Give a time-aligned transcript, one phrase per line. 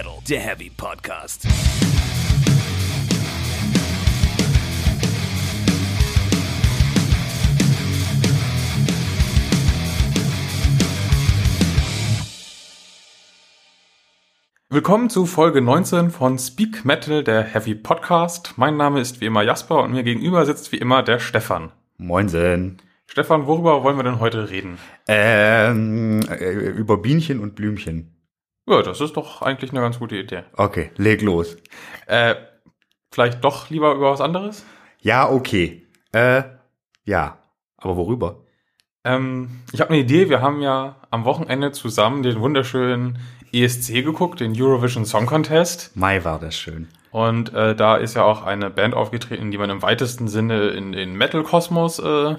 [0.00, 1.46] Metal, der Heavy Podcast.
[14.70, 18.54] Willkommen zu Folge 19 von Speak Metal, der Heavy Podcast.
[18.56, 21.72] Mein Name ist wie immer Jasper und mir gegenüber sitzt wie immer der Stefan.
[21.98, 22.80] Moinsen.
[23.06, 24.78] Stefan, worüber wollen wir denn heute reden?
[25.06, 28.19] Ähm, äh, über Bienchen und Blümchen.
[28.70, 30.44] Ja, das ist doch eigentlich eine ganz gute Idee.
[30.56, 31.56] Okay, leg los.
[32.06, 32.36] Äh,
[33.10, 34.64] vielleicht doch lieber über was anderes?
[35.00, 35.86] Ja, okay.
[36.12, 36.44] Äh,
[37.04, 37.38] ja.
[37.76, 38.44] Aber worüber?
[39.04, 40.28] Ähm, ich habe eine Idee.
[40.28, 43.18] Wir haben ja am Wochenende zusammen den wunderschönen
[43.52, 45.96] ESC geguckt, den Eurovision Song Contest.
[45.96, 46.86] Mai war das schön.
[47.10, 50.92] Und äh, da ist ja auch eine Band aufgetreten, die man im weitesten Sinne in
[50.92, 52.36] den Metal-Kosmos äh,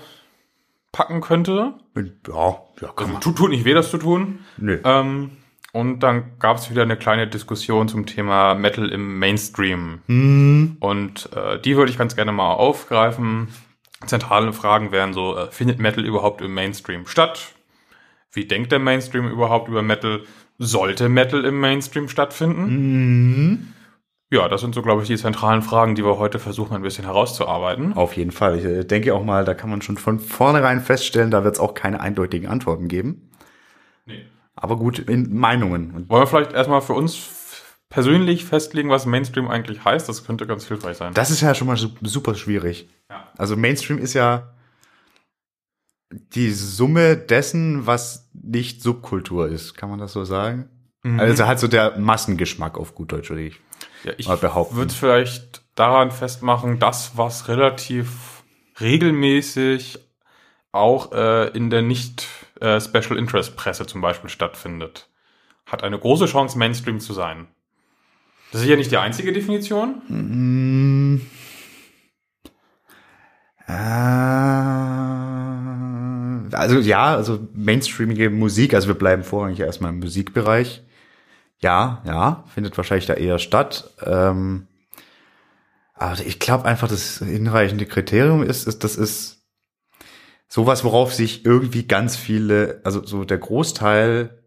[0.93, 1.73] packen könnte.
[1.95, 3.21] Ja, ja, kann Also man.
[3.21, 4.39] tut, tut nicht weh, das zu tun.
[4.57, 4.79] Nö.
[4.85, 5.31] Ähm,
[5.73, 10.01] und dann gab es wieder eine kleine Diskussion zum Thema Metal im Mainstream.
[10.07, 13.47] Hm, Und äh, die würde ich ganz gerne mal aufgreifen.
[14.05, 17.53] Zentrale Fragen wären so, äh, findet Metal überhaupt im Mainstream statt?
[18.31, 20.21] Wie denkt der Mainstream überhaupt über Metal?
[20.57, 22.65] Sollte Metal im Mainstream stattfinden?
[22.67, 23.67] hm.
[24.33, 27.03] Ja, das sind so, glaube ich, die zentralen Fragen, die wir heute versuchen, ein bisschen
[27.03, 27.91] herauszuarbeiten.
[27.97, 28.59] Auf jeden Fall.
[28.59, 31.59] Ich äh, denke auch mal, da kann man schon von vornherein feststellen, da wird es
[31.59, 33.29] auch keine eindeutigen Antworten geben.
[34.05, 34.25] Nee.
[34.61, 36.07] Aber gut, in Meinungen.
[36.07, 37.27] Wollen wir vielleicht erstmal für uns
[37.89, 40.07] persönlich festlegen, was Mainstream eigentlich heißt?
[40.07, 41.13] Das könnte ganz hilfreich sein.
[41.13, 42.87] das ist ja schon mal su- super schwierig.
[43.09, 43.27] Ja.
[43.37, 44.53] Also Mainstream ist ja
[46.13, 49.73] die Summe dessen, was nicht Subkultur ist.
[49.75, 50.69] Kann man das so sagen?
[51.03, 51.19] Mhm.
[51.19, 53.59] Also halt so der Massengeschmack auf gut Deutsch, würde ich.
[54.03, 54.75] Ja, ich mal behaupten.
[54.75, 58.43] würde es vielleicht daran festmachen, das, was relativ
[58.79, 59.99] regelmäßig
[60.71, 62.27] auch äh, in der nicht
[62.61, 65.09] äh, Special Interest Presse zum Beispiel stattfindet,
[65.65, 67.47] hat eine große Chance, Mainstream zu sein.
[68.51, 70.01] Das ist ja nicht die einzige Definition.
[70.07, 71.21] Mm.
[73.67, 73.71] Äh,
[76.55, 80.83] also ja, also mainstreamige Musik, also wir bleiben vorrangig erstmal im Musikbereich.
[81.59, 83.91] Ja, ja, findet wahrscheinlich da eher statt.
[84.03, 84.67] Ähm,
[85.93, 89.40] aber ich glaube einfach, das hinreichende Kriterium ist, ist, das ist
[90.51, 94.43] sowas, worauf sich irgendwie ganz viele, also so der Großteil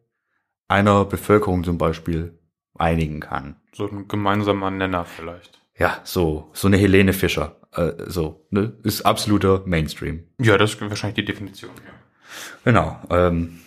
[0.69, 2.39] einer Bevölkerung zum Beispiel
[2.77, 3.57] einigen kann.
[3.73, 5.63] So ein gemeinsamer Nenner vielleicht.
[5.79, 10.25] Ja, so, so eine Helene Fischer, äh, so, ne, ist absoluter Mainstream.
[10.39, 11.71] Ja, das ist wahrscheinlich die Definition.
[11.75, 11.93] Ja.
[12.65, 13.61] Genau, ähm,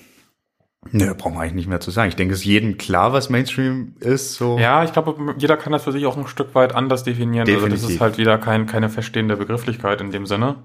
[0.91, 2.09] ne, brauchen wir eigentlich nicht mehr zu sagen.
[2.09, 4.59] Ich denke, es ist jedem klar, was Mainstream ist, so.
[4.59, 7.47] Ja, ich glaube, jeder kann das für sich auch ein Stück weit anders definieren.
[7.47, 7.95] Also das Definitiv.
[7.95, 10.57] ist halt wieder kein, keine feststehende Begrifflichkeit in dem Sinne.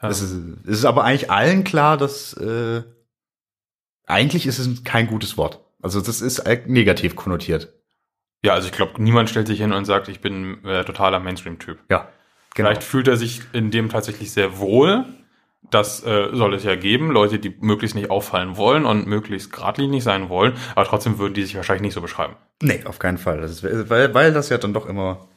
[0.00, 0.34] Es ist,
[0.64, 2.82] es ist aber eigentlich allen klar, dass, äh,
[4.06, 5.60] eigentlich ist es kein gutes Wort.
[5.82, 7.72] Also, das ist äh, negativ konnotiert.
[8.44, 11.78] Ja, also ich glaube, niemand stellt sich hin und sagt, ich bin äh, totaler Mainstream-Typ.
[11.90, 12.08] Ja,
[12.54, 12.68] genau.
[12.68, 15.06] Vielleicht fühlt er sich in dem tatsächlich sehr wohl.
[15.70, 17.10] Das äh, soll es ja geben.
[17.10, 20.52] Leute, die möglichst nicht auffallen wollen und möglichst geradlinig sein wollen.
[20.74, 22.36] Aber trotzdem würden die sich wahrscheinlich nicht so beschreiben.
[22.62, 23.40] Nee, auf keinen Fall.
[23.40, 25.28] Das ist, weil, weil das ja dann doch immer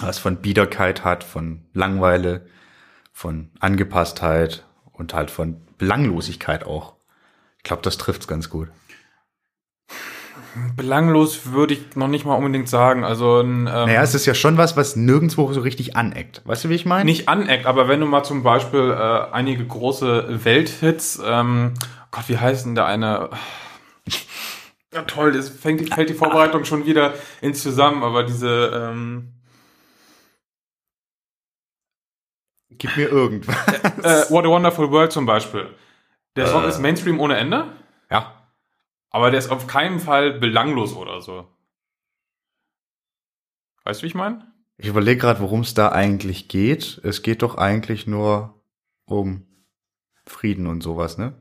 [0.00, 2.46] was von Biederkeit hat, von Langweile,
[3.12, 6.94] von Angepasstheit und halt von Belanglosigkeit auch.
[7.58, 8.68] Ich glaube, das trifft's ganz gut.
[10.76, 13.04] Belanglos würde ich noch nicht mal unbedingt sagen.
[13.04, 16.42] Also ein, ähm, Naja, es ist ja schon was, was nirgendwo so richtig aneckt.
[16.44, 17.04] Weißt du, wie ich meine?
[17.04, 21.74] nicht aneckt, aber wenn du mal zum Beispiel äh, einige große Welthits, ähm,
[22.10, 23.30] Gott, wie heißt denn der eine?
[24.92, 29.34] Ja, toll, das fängt, fällt die Vorbereitung schon wieder ins Zusammen, aber diese, ähm,
[32.80, 33.56] Gib mir irgendwas.
[34.02, 35.68] äh, What a Wonderful World zum Beispiel.
[36.36, 36.68] Der Song Äh.
[36.68, 37.66] ist Mainstream ohne Ende,
[38.10, 38.34] ja.
[39.10, 41.46] aber der ist auf keinen Fall belanglos oder so.
[43.84, 44.46] Weißt du, wie ich meine?
[44.78, 47.00] Ich überlege gerade, worum es da eigentlich geht.
[47.04, 48.62] Es geht doch eigentlich nur
[49.04, 49.46] um
[50.26, 51.34] Frieden und sowas, ne?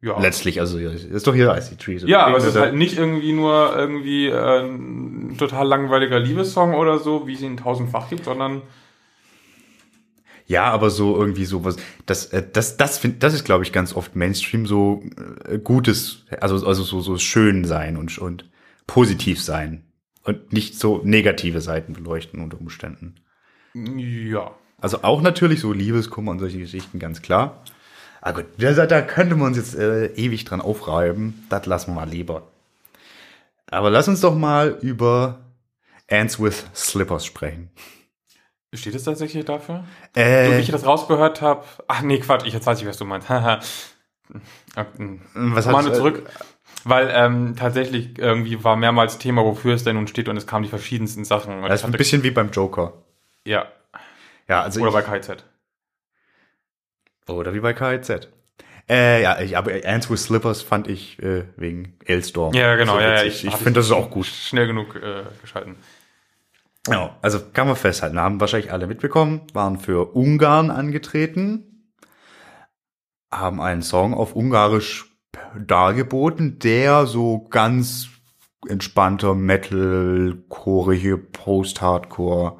[0.00, 0.18] Ja.
[0.20, 1.98] Letztlich, also ist doch hier Icy Tree.
[1.98, 2.06] so.
[2.06, 6.98] Ja, aber es ist halt nicht irgendwie nur irgendwie äh, ein total langweiliger Liebessong oder
[6.98, 8.62] so, wie es ihn tausendfach gibt, sondern
[10.46, 11.76] Ja, aber so irgendwie sowas.
[12.06, 15.02] Das, äh, das, das, find, das ist, glaube ich, ganz oft Mainstream so
[15.48, 18.48] äh, Gutes, also, also so, so schön sein und, und
[18.86, 19.82] positiv sein.
[20.22, 23.16] Und nicht so negative Seiten beleuchten unter Umständen.
[23.74, 24.52] ja.
[24.78, 27.64] Also auch natürlich so Liebeskummer und solche Geschichten, ganz klar.
[28.20, 31.46] Aber gut, da, da könnte man uns jetzt äh, ewig dran aufreiben.
[31.48, 32.48] Das lassen wir mal lieber.
[33.68, 35.40] Aber lass uns doch mal über
[36.10, 37.70] Ants with Slippers sprechen.
[38.74, 39.84] Steht es tatsächlich dafür?
[40.14, 41.64] Äh, So wie ich das rausgehört habe.
[41.88, 43.28] Ach nee, Quatsch, ich jetzt weiß ich, was du meinst.
[43.30, 43.60] Haha.
[44.74, 46.28] was Mal hat- nur zurück.
[46.84, 50.62] Weil ähm, tatsächlich irgendwie war mehrmals Thema, wofür es denn nun steht und es kamen
[50.62, 51.62] die verschiedensten Sachen.
[51.62, 52.92] Das ist ich ein bisschen wie beim Joker.
[53.44, 53.66] ja,
[54.48, 55.44] Ja, also oder ich, bei KZ.
[57.28, 58.28] oder wie bei KIZ.
[58.88, 62.54] Äh, ja, ich, aber Ants with Slippers fand ich äh, wegen Elstorm.
[62.54, 64.26] Ja, genau, so ja, ja, ich hab finde, das ist auch gut.
[64.26, 65.74] Schnell genug äh, geschalten.
[66.88, 71.92] Ja, also kann man festhalten, haben wahrscheinlich alle mitbekommen, waren für Ungarn angetreten,
[73.30, 75.10] haben einen Song auf Ungarisch
[75.58, 78.08] dargeboten, der so ganz
[78.68, 82.58] entspannter Metal, chorige Post-Hardcore.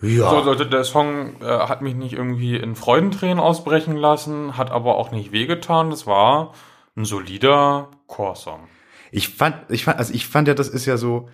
[0.00, 4.70] Ja, So, so, der Song äh, hat mich nicht irgendwie in Freudentränen ausbrechen lassen, hat
[4.70, 5.90] aber auch nicht wehgetan.
[5.90, 6.54] Das war
[6.96, 8.68] ein solider Chorsong.
[9.12, 11.28] ich fand, ich fand, also ich fand ja, das ist ja so,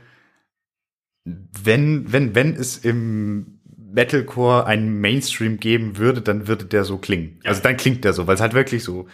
[1.27, 3.59] wenn, wenn, wenn es im
[3.93, 7.41] Metalcore einen Mainstream geben würde, dann würde der so klingen.
[7.45, 9.07] Also dann klingt der so, weil es halt wirklich so,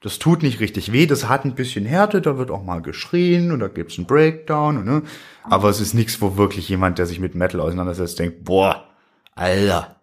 [0.00, 3.52] das tut nicht richtig weh, das hat ein bisschen Härte, da wird auch mal geschrien
[3.52, 5.02] und da gibt's einen Breakdown, und, ne?
[5.44, 8.88] aber es ist nichts, wo wirklich jemand, der sich mit Metal auseinandersetzt, denkt, boah,
[9.34, 10.00] Alter.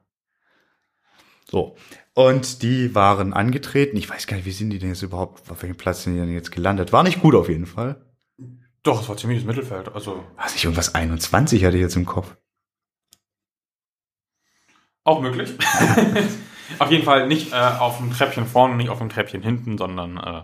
[1.50, 1.75] So.
[2.14, 3.96] Und die waren angetreten.
[3.98, 6.19] Ich weiß gar nicht, wie sind die denn jetzt überhaupt, auf welchem Platz sind die
[6.19, 6.92] denn jetzt gelandet?
[6.92, 8.06] War nicht gut auf jeden Fall.
[8.88, 9.94] Doch, es war ziemliches Mittelfeld.
[9.94, 12.38] Also Was ich irgendwas 21 hatte ich jetzt im Kopf.
[15.04, 15.54] auch möglich.
[16.80, 20.16] auf jeden Fall nicht äh, auf dem Treppchen vorne, nicht auf dem Treppchen hinten, sondern
[20.16, 20.42] äh,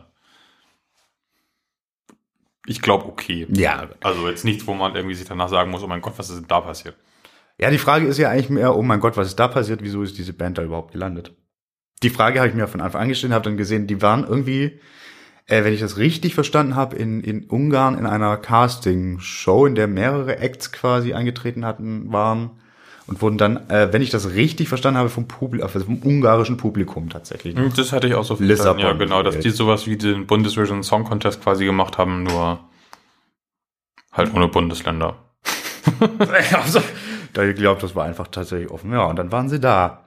[2.66, 3.48] ich glaube okay.
[3.50, 3.88] Ja.
[4.01, 6.39] Also jetzt nichts, wo man irgendwie sich danach sagen muss, oh mein Gott, was ist
[6.39, 6.98] denn da passiert?
[7.57, 9.81] Ja, die Frage ist ja eigentlich mehr, oh mein Gott, was ist da passiert?
[9.84, 11.34] Wieso ist diese Band da überhaupt gelandet?
[12.04, 14.81] Die Frage habe ich mir von Anfang an gestellt, habe dann gesehen, die waren irgendwie,
[15.48, 19.88] äh, wenn ich das richtig verstanden habe, in, in Ungarn in einer Casting-Show, in der
[19.88, 22.51] mehrere Acts quasi eingetreten hatten, waren
[23.06, 26.57] und wurden dann, äh, wenn ich das richtig verstanden habe, vom Publikum, also vom ungarischen
[26.57, 27.56] Publikum tatsächlich.
[27.56, 28.80] Hm, Das hätte ich auch so Lissabon.
[28.80, 32.60] Ja, genau, dass die sowas wie den Bundesvision Song Contest quasi gemacht haben, nur
[34.13, 35.18] halt ohne Bundesländer.
[36.54, 36.81] also,
[37.34, 38.94] da ich glaube, das war einfach tatsächlich offen.
[38.94, 40.06] Ja, und dann waren sie da.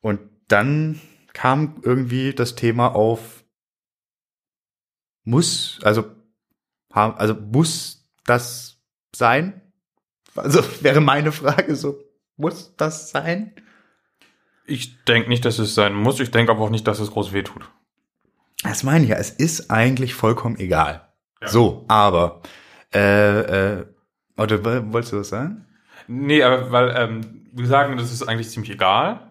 [0.00, 0.98] Und dann
[1.34, 3.39] kam irgendwie das Thema auf,
[5.24, 6.04] muss, also,
[6.90, 8.78] also muss das
[9.14, 9.60] sein?
[10.34, 11.98] Also wäre meine Frage so,
[12.36, 13.54] muss das sein?
[14.66, 16.20] Ich denke nicht, dass es sein muss.
[16.20, 17.68] Ich denke aber auch nicht, dass es groß wehtut.
[18.62, 21.08] Das meine ich ja, es ist eigentlich vollkommen egal.
[21.40, 21.48] Ja.
[21.48, 22.42] So, aber,
[22.94, 23.86] äh, äh,
[24.36, 25.66] oder wolltest du das sagen?
[26.06, 29.29] Nee, aber weil ähm, wir sagen, das ist eigentlich ziemlich egal.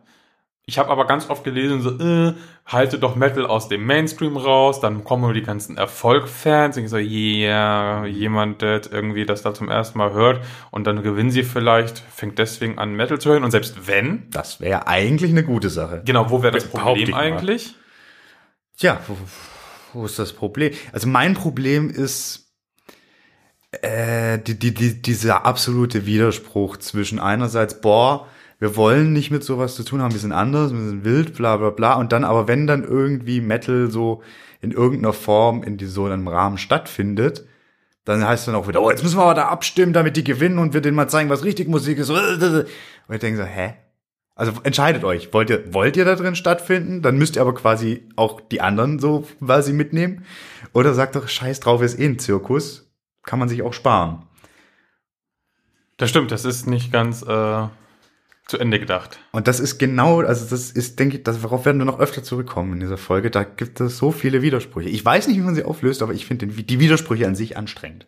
[0.69, 2.35] Ich habe aber ganz oft gelesen, so, äh,
[2.67, 6.77] halte doch Metal aus dem Mainstream raus, dann kommen nur die ganzen Erfolg-Fans.
[6.77, 10.85] Und ich so, yeah, jemand, der jetzt irgendwie das da zum ersten Mal hört und
[10.85, 13.43] dann gewinnen sie vielleicht, fängt deswegen an, Metal zu hören.
[13.43, 16.03] Und selbst wenn, Das wäre eigentlich eine gute Sache.
[16.05, 17.73] genau, wo wäre das Problem eigentlich?
[18.77, 19.17] Tja, wo,
[19.93, 20.71] wo ist das Problem?
[20.93, 22.53] Also mein Problem ist
[23.71, 28.27] äh, die, die, die, dieser absolute Widerspruch zwischen einerseits, boah,
[28.59, 31.57] wir wollen nicht mit sowas zu tun haben, wir sind anders, wir sind wild, bla
[31.57, 34.21] bla bla, und dann aber wenn dann irgendwie Metal so
[34.61, 37.45] in irgendeiner Form in die, so einem Rahmen stattfindet,
[38.05, 40.23] dann heißt es dann auch wieder, oh, jetzt müssen wir aber da abstimmen, damit die
[40.23, 42.09] gewinnen und wir denen mal zeigen, was richtig Musik ist.
[42.09, 42.65] Und
[43.09, 43.75] ich denke so, hä?
[44.35, 47.01] Also entscheidet euch, wollt ihr, wollt ihr da drin stattfinden?
[47.01, 50.25] Dann müsst ihr aber quasi auch die anderen so quasi mitnehmen.
[50.73, 52.89] Oder sagt doch, scheiß drauf, ist eh ein Zirkus.
[53.23, 54.23] Kann man sich auch sparen.
[55.97, 57.67] Das stimmt, das ist nicht ganz äh,
[58.49, 59.19] zu Ende gedacht.
[59.31, 62.23] Und das ist genau, also das ist, denke ich, das, worauf werden wir noch öfter
[62.23, 63.29] zurückkommen in dieser Folge.
[63.29, 64.89] Da gibt es so viele Widersprüche.
[64.89, 68.07] Ich weiß nicht, wie man sie auflöst, aber ich finde die Widersprüche an sich anstrengend.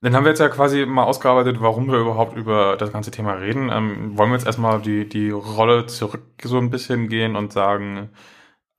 [0.00, 3.32] Dann haben wir jetzt ja quasi mal ausgearbeitet, warum wir überhaupt über das ganze Thema
[3.32, 3.70] reden.
[3.70, 8.10] Ähm, wollen wir jetzt erstmal die, die Rolle zurück so ein bisschen gehen und sagen,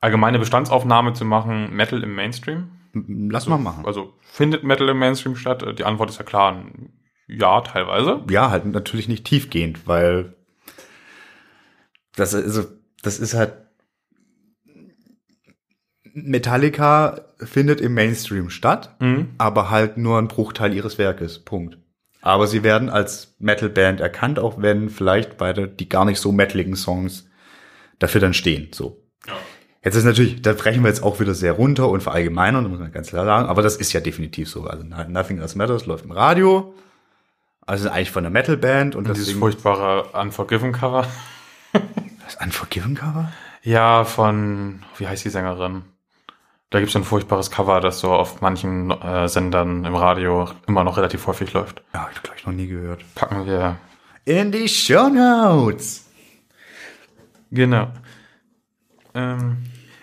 [0.01, 2.69] allgemeine Bestandsaufnahme zu machen, Metal im Mainstream?
[2.93, 3.85] Lass mal machen.
[3.85, 5.65] Also findet Metal im Mainstream statt?
[5.77, 6.63] Die Antwort ist ja klar,
[7.27, 8.21] ja, teilweise.
[8.29, 10.33] ja, halt natürlich nicht tiefgehend, weil
[12.15, 12.63] das also
[13.01, 13.53] das ist halt
[16.13, 19.29] Metallica findet im Mainstream statt, Mhm.
[19.37, 21.39] aber halt nur ein Bruchteil ihres Werkes.
[21.39, 21.77] Punkt.
[22.21, 26.75] Aber sie werden als Metalband erkannt, auch wenn vielleicht beide die gar nicht so metaligen
[26.75, 27.27] Songs
[27.99, 28.69] dafür dann stehen.
[28.73, 29.03] So.
[29.27, 29.33] Ja.
[29.83, 32.91] Jetzt ist natürlich, da brechen wir jetzt auch wieder sehr runter und verallgemeinern, muss man
[32.91, 34.63] ganz klar sagen, aber das ist ja definitiv so.
[34.63, 36.73] Also Nothing Else Matters läuft im Radio,
[37.65, 41.07] also eigentlich von einer Metalband und, Und dieses deswegen furchtbare Unforgiven Cover.
[41.73, 43.31] das Unforgiven Cover?
[43.63, 45.83] Ja, von, wie heißt die Sängerin?
[46.69, 50.83] Da gibt es ein furchtbares Cover, das so auf manchen äh, Sendern im Radio immer
[50.83, 51.83] noch relativ häufig läuft.
[51.93, 53.03] Ja, hab ich gleich noch nie gehört.
[53.15, 53.77] Packen wir.
[54.25, 56.05] In die Show Notes.
[57.51, 57.91] Genau.
[59.13, 59.57] Ähm,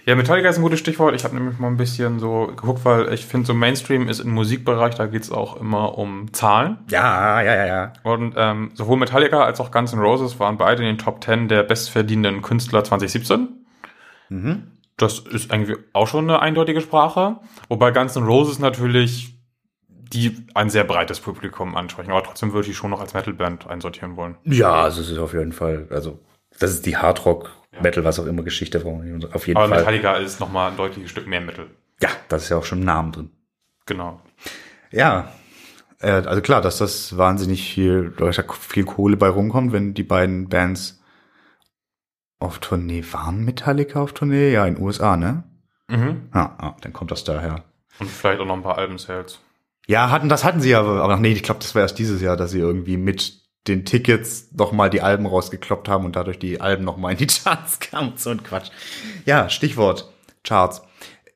[0.04, 1.14] Ja, Metallica ist ein gutes Stichwort.
[1.14, 4.30] Ich habe nämlich mal ein bisschen so geguckt, weil ich finde, so Mainstream ist im
[4.32, 6.78] Musikbereich, da geht's auch immer um Zahlen.
[6.90, 7.92] Ja, ja, ja, ja.
[8.02, 11.49] Und ähm, sowohl Metallica als auch Guns N' Roses waren beide in den Top 10
[11.49, 13.49] der bestverdienenden Künstler 2017.
[14.97, 17.37] Das ist irgendwie auch schon eine eindeutige Sprache.
[17.68, 19.38] Wobei Guns N' Roses natürlich
[19.88, 22.11] die ein sehr breites Publikum ansprechen.
[22.11, 24.37] Aber trotzdem würde ich schon noch als Metalband einsortieren wollen.
[24.44, 26.18] Ja, also es ist auf jeden Fall, also
[26.59, 29.78] das ist die Hardrock, Metal, was auch immer Geschichte von auf jeden Aber Fall.
[29.78, 31.66] Metallica ist nochmal ein deutliches Stück mehr Metal.
[32.00, 33.30] Ja, das ist ja auch schon ein Namen drin.
[33.86, 34.20] Genau.
[34.90, 35.32] Ja,
[36.00, 40.48] äh, also klar, dass das wahnsinnig viel, da viel Kohle bei rumkommt, wenn die beiden
[40.48, 41.00] Bands
[42.38, 45.44] auf Tournee waren, Metallica auf Tournee, ja, in den USA, ne?
[45.88, 46.28] Mhm.
[46.34, 47.64] Ja, ja dann kommt das daher.
[48.00, 49.40] Und vielleicht auch noch ein paar Alben-Sales.
[49.86, 52.36] Ja, hatten, das hatten sie ja, aber nee, ich glaube, das war erst dieses Jahr,
[52.36, 56.61] dass sie irgendwie mit den Tickets noch mal die Alben rausgekloppt haben und dadurch die
[56.61, 58.14] Alben noch mal in die Charts kamen.
[58.16, 58.71] So ein Quatsch.
[59.25, 60.83] Ja, Stichwort Charts.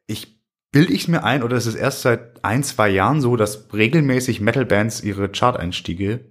[0.06, 0.40] Ich
[0.72, 4.40] bild ich's mir ein oder ist es erst seit ein, zwei Jahren so, dass regelmäßig
[4.40, 6.24] Metal-Bands ihre Chart-Einstiege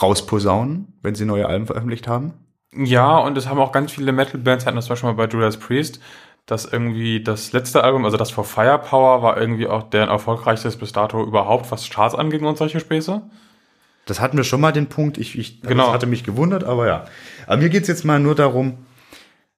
[0.00, 2.34] rausposaunen, wenn sie neue Alben veröffentlicht haben?
[2.74, 5.56] Ja, und es haben auch ganz viele Metal-Bands, hatten das zum Beispiel mal bei Judas
[5.56, 6.00] Priest,
[6.46, 10.92] dass irgendwie das letzte Album, also das For Firepower, war irgendwie auch deren erfolgreichstes bis
[10.92, 13.22] dato überhaupt, was Charts anging und solche Späße.
[14.10, 15.16] Das hatten wir schon mal den Punkt.
[15.18, 15.84] Ich, ich Genau.
[15.86, 17.04] das hatte mich gewundert, aber ja.
[17.46, 18.78] Aber mir geht's jetzt mal nur darum,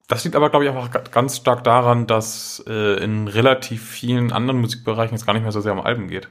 [0.09, 4.31] Das liegt aber, glaube ich, einfach ga- ganz stark daran, dass äh, in relativ vielen
[4.33, 6.29] anderen Musikbereichen es gar nicht mehr so sehr um Alben geht.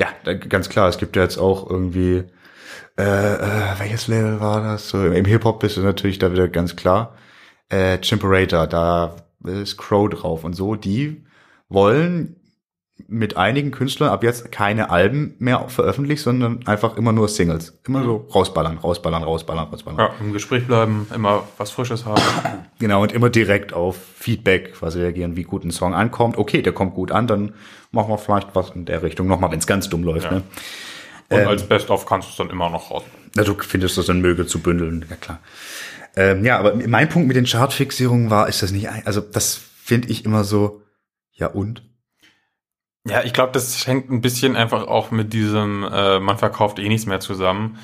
[0.00, 0.08] Ja,
[0.48, 0.88] ganz klar.
[0.88, 2.24] Es gibt ja jetzt auch irgendwie,
[2.96, 4.88] äh, äh, welches Label war das?
[4.88, 7.14] So, Im Hip-Hop bist du natürlich da wieder ganz klar.
[7.68, 10.74] Äh, Chimperator, da ist Crow drauf und so.
[10.76, 11.24] Die
[11.68, 12.36] wollen
[13.06, 17.78] mit einigen Künstlern ab jetzt keine Alben mehr veröffentlichen, sondern einfach immer nur Singles.
[17.86, 19.98] Immer so rausballern, rausballern, rausballern, rausballern.
[20.00, 22.20] Ja, im Gespräch bleiben, immer was Frisches haben.
[22.80, 26.38] Genau, und immer direkt auf Feedback quasi reagieren, wie gut ein Song ankommt.
[26.38, 27.54] Okay, der kommt gut an, dann
[27.90, 30.26] machen wir vielleicht was in der Richtung nochmal, wenn es ganz dumm läuft.
[30.26, 30.30] Ja.
[30.38, 30.42] Ne?
[31.30, 33.02] Und als Best-of kannst du es dann immer noch raus.
[33.34, 35.40] Na, du findest das dann möge zu bündeln, ja klar.
[36.16, 39.54] Ähm, ja, aber mein Punkt mit den Chartfixierungen war, ist das nicht, ein- also das
[39.82, 40.82] finde ich immer so,
[41.32, 41.82] ja und?
[43.06, 46.88] Ja, ich glaube, das hängt ein bisschen einfach auch mit diesem, äh, man verkauft eh
[46.88, 47.78] nichts mehr zusammen,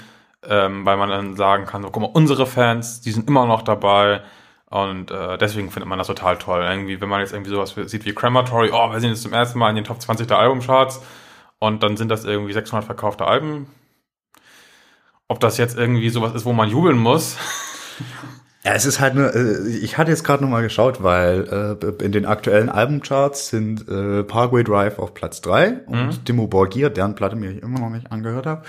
[0.47, 3.63] ähm, weil man dann sagen kann, so, guck mal, unsere Fans, die sind immer noch
[3.63, 4.23] dabei
[4.67, 6.63] und äh, deswegen findet man das total toll.
[6.69, 9.59] Irgendwie, wenn man jetzt irgendwie sowas sieht wie Crematory, oh, wir sind jetzt zum ersten
[9.59, 11.01] Mal in den Top 20 der Albumcharts
[11.59, 13.69] und dann sind das irgendwie 600 verkaufte Alben.
[15.29, 17.39] Ob das jetzt irgendwie sowas ist, wo man jubeln muss,
[18.65, 22.05] Ja, es ist halt nur, äh, ich hatte jetzt gerade noch mal geschaut, weil äh,
[22.05, 27.15] in den aktuellen Albumcharts sind äh, Parkway Drive auf Platz drei und Dimmu Borgir, deren
[27.15, 28.63] Platte mir ich immer noch nicht angehört habe,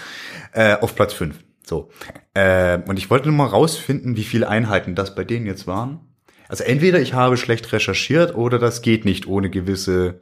[0.51, 1.39] äh, auf Platz fünf.
[1.63, 1.89] So.
[2.33, 6.01] Äh, und ich wollte nur mal rausfinden, wie viele Einheiten das bei denen jetzt waren.
[6.49, 10.21] Also entweder ich habe schlecht recherchiert oder das geht nicht ohne gewisse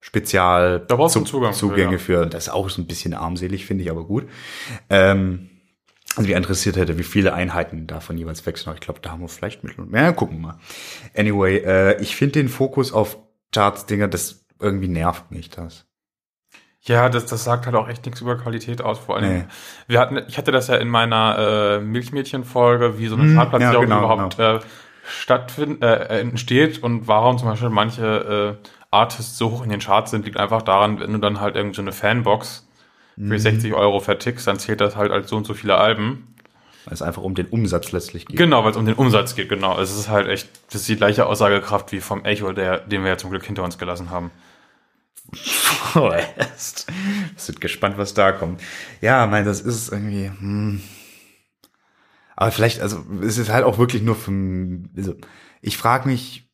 [0.00, 1.98] Spezial Da brauchst du einen Zugang für, Zugänge ja.
[1.98, 2.26] für.
[2.26, 4.26] Das ist auch so ein bisschen armselig, finde ich, aber gut.
[4.90, 5.48] Ähm,
[6.16, 8.68] also wie interessiert hätte, wie viele Einheiten davon jeweils wechseln.
[8.68, 9.86] Aber Ich glaube, da haben wir vielleicht Mittel.
[9.92, 10.58] Ja, gucken wir mal.
[11.16, 13.16] Anyway, äh, ich finde den Fokus auf
[13.54, 15.86] Charts-Dinger, das irgendwie nervt mich das.
[16.84, 18.98] Ja, das, das sagt halt auch echt nichts über Qualität aus.
[18.98, 19.44] Vor allem, Nee.
[19.86, 23.74] wir hatten, ich hatte das ja in meiner äh, Milchmädchen-Folge, wie so eine Hm, Chartplatzierung
[23.74, 24.58] ja, genau, überhaupt äh,
[25.08, 30.10] stattfind, äh, entsteht und warum zum Beispiel manche äh, Artists so hoch in den Charts
[30.10, 32.68] sind, liegt einfach daran, wenn du dann halt irgend so eine Fanbox.
[33.16, 36.34] Für 60 Euro vertickst, dann zählt das halt als so und so viele Alben.
[36.84, 38.36] Weil es einfach um den Umsatz letztlich geht.
[38.36, 39.78] Genau, weil es um den Umsatz geht, genau.
[39.80, 43.10] Es ist halt echt, das ist die gleiche Aussagekraft wie vom Echo, der, den wir
[43.10, 44.32] ja zum Glück hinter uns gelassen haben.
[45.32, 46.86] Vorerst.
[47.36, 48.60] Sind gespannt, was da kommt.
[49.00, 50.26] Ja, mein, das ist irgendwie.
[50.26, 50.82] Hm.
[52.34, 54.90] Aber vielleicht, also es ist halt auch wirklich nur vom.
[54.96, 55.14] Also,
[55.60, 56.50] ich frage mich,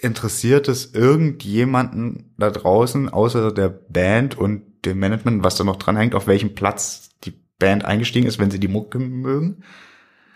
[0.00, 5.96] interessiert es irgendjemanden da draußen außer der Band und dem Management, was da noch dran
[5.96, 9.62] hängt, auf welchem Platz die Band eingestiegen ist, wenn sie die Mucke mögen?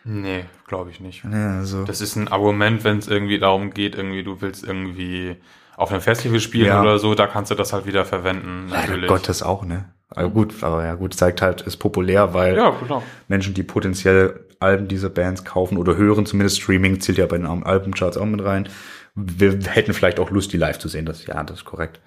[0.05, 1.23] Nee, glaube ich nicht.
[1.25, 1.85] Ja, also.
[1.85, 5.37] Das ist ein Argument, wenn es irgendwie darum geht, irgendwie du willst irgendwie
[5.77, 6.81] auf einem Festival spielen Ja.
[6.83, 9.09] oder so, da kannst du das halt wieder verwenden, Leider natürlich.
[9.09, 9.85] Gottes auch, ne?
[10.11, 13.03] Aber gut, aber ja gut, zeigt halt, ist populär, weil Ja, klar.
[13.29, 17.47] Menschen, die potenziell Alben dieser Bands kaufen oder hören, zumindest Streaming zählt ja bei den
[17.47, 18.69] Al- Albumcharts auch mit rein.
[19.15, 21.05] Wir hätten vielleicht auch Lust, die live zu sehen.
[21.05, 22.01] Das, ja, das ist korrekt.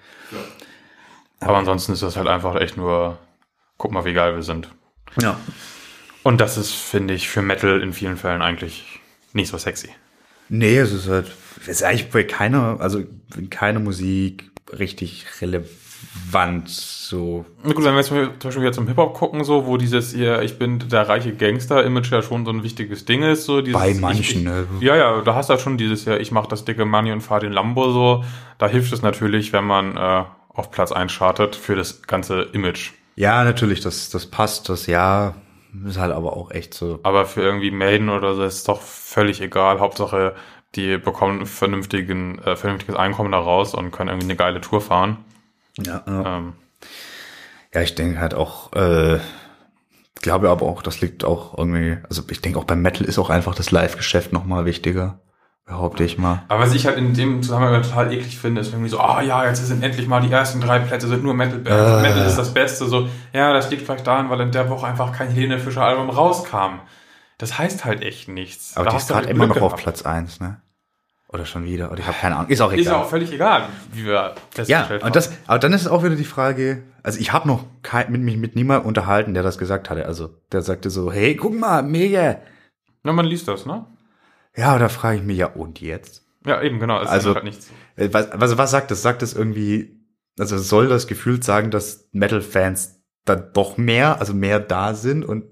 [1.40, 3.18] Aber ansonsten ist das halt einfach echt nur,
[3.76, 4.68] guck mal, wie geil wir sind.
[5.20, 5.38] Ja.
[6.22, 9.00] Und das ist, finde ich, für Metal in vielen Fällen eigentlich
[9.32, 9.90] nicht so sexy.
[10.48, 11.30] Nee, es ist halt,
[11.62, 13.04] es ist eigentlich bei keiner, also
[13.36, 16.68] in keiner Musik, richtig relevant.
[16.68, 17.44] So.
[17.62, 20.12] Na gut, wenn wir jetzt mal zum Beispiel wieder zum Hip-Hop gucken, so, wo dieses
[20.12, 23.80] hier, ich bin der reiche Gangster-Image ja schon so ein wichtiges Ding ist, so dieses,
[23.80, 24.66] Bei manchen, ich, ne?
[24.80, 27.20] Ja, ja, da hast du halt schon dieses ja, ich mach das dicke Money und
[27.20, 28.24] fahr den Lambo so.
[28.58, 32.92] Da hilft es natürlich, wenn man äh, auf Platz 1 chartet für das ganze Image.
[33.14, 35.34] Ja, natürlich, das, das passt, das ja,
[35.86, 37.00] ist halt aber auch echt so.
[37.02, 39.80] Aber für irgendwie Maiden oder so ist es doch völlig egal.
[39.80, 40.34] Hauptsache,
[40.76, 45.18] die bekommen vernünftigen, äh, vernünftiges Einkommen daraus und können irgendwie eine geile Tour fahren.
[45.78, 46.38] Ja, ja.
[46.38, 46.52] Ähm,
[47.74, 49.18] ja ich denke halt auch, äh,
[50.22, 53.30] glaube aber auch, das liegt auch irgendwie, also ich denke auch beim Metal ist auch
[53.30, 55.20] einfach das Live-Geschäft nochmal wichtiger,
[55.66, 56.42] behaupte ich mal.
[56.48, 59.44] Aber was ich halt in dem Zusammenhang total eklig finde, ist irgendwie so, ah ja,
[59.46, 62.04] jetzt sind endlich mal die ersten drei Plätze sind nur Metal Band.
[62.04, 62.08] Äh.
[62.08, 62.86] Metal ist das Beste.
[62.86, 66.10] So, ja, das liegt vielleicht daran, weil in der Woche einfach kein Helene Fischer Album
[66.10, 66.80] rauskam.
[67.38, 68.76] Das heißt halt echt nichts.
[68.76, 69.82] Aber Da die hast ist du gerade halt immer noch auf gehabt.
[69.82, 70.60] Platz eins, ne?
[71.36, 72.80] Oder schon wieder, oder ich habe keine Ahnung, ist auch egal.
[72.80, 75.06] Ist ja auch völlig egal, wie wir Ja, festgestellt haben.
[75.06, 78.10] und das, aber dann ist es auch wieder die Frage, also ich habe noch kein,
[78.10, 80.06] mit mich mit niemandem unterhalten, der das gesagt hatte.
[80.06, 82.38] Also der sagte so, hey, guck mal, mega.
[83.02, 83.84] Na, man liest das, ne?
[84.56, 86.24] Ja, da frage ich mich ja, und jetzt?
[86.46, 87.02] Ja, eben, genau.
[87.02, 87.68] Es Also- halt nichts.
[87.96, 89.02] Äh, Was, was, was sagt das?
[89.02, 90.00] Sagt das irgendwie,
[90.38, 95.44] also soll das gefühlt sagen, dass Metal-Fans dann doch mehr, also mehr da sind und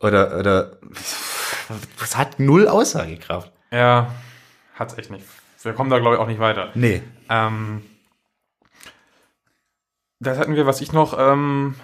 [0.00, 0.78] oder, oder
[1.98, 3.52] was hat null Aussagekraft?
[3.70, 4.14] Ja,
[4.78, 5.24] hat's echt nicht.
[5.62, 6.70] Wir kommen da, glaube ich, auch nicht weiter.
[6.74, 7.02] Nee.
[7.28, 7.82] Ähm,
[10.20, 11.74] das hatten wir, was ich noch ähm,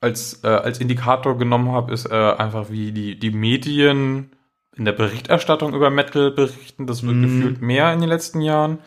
[0.00, 4.30] als, äh, als Indikator genommen habe, ist äh, einfach, wie die, die Medien
[4.76, 6.86] in der Berichterstattung über Metal berichten.
[6.86, 7.22] Das wird Mhm.
[7.22, 8.78] gefühlt mehr in den letzten Jahren.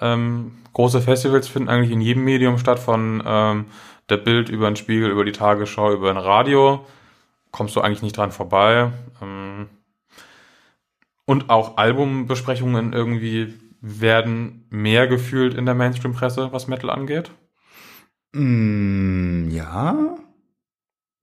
[0.00, 3.66] Ähm, große Festivals finden eigentlich in jedem Medium statt, von ähm,
[4.08, 6.84] der Bild über den Spiegel, über die Tagesschau, über ein Radio.
[7.50, 8.90] Kommst du eigentlich nicht dran vorbei.
[9.22, 9.68] Ähm,
[11.28, 17.30] und auch Albumbesprechungen irgendwie werden mehr gefühlt in der Mainstream-Presse, was Metal angeht.
[18.32, 20.16] Mm, ja.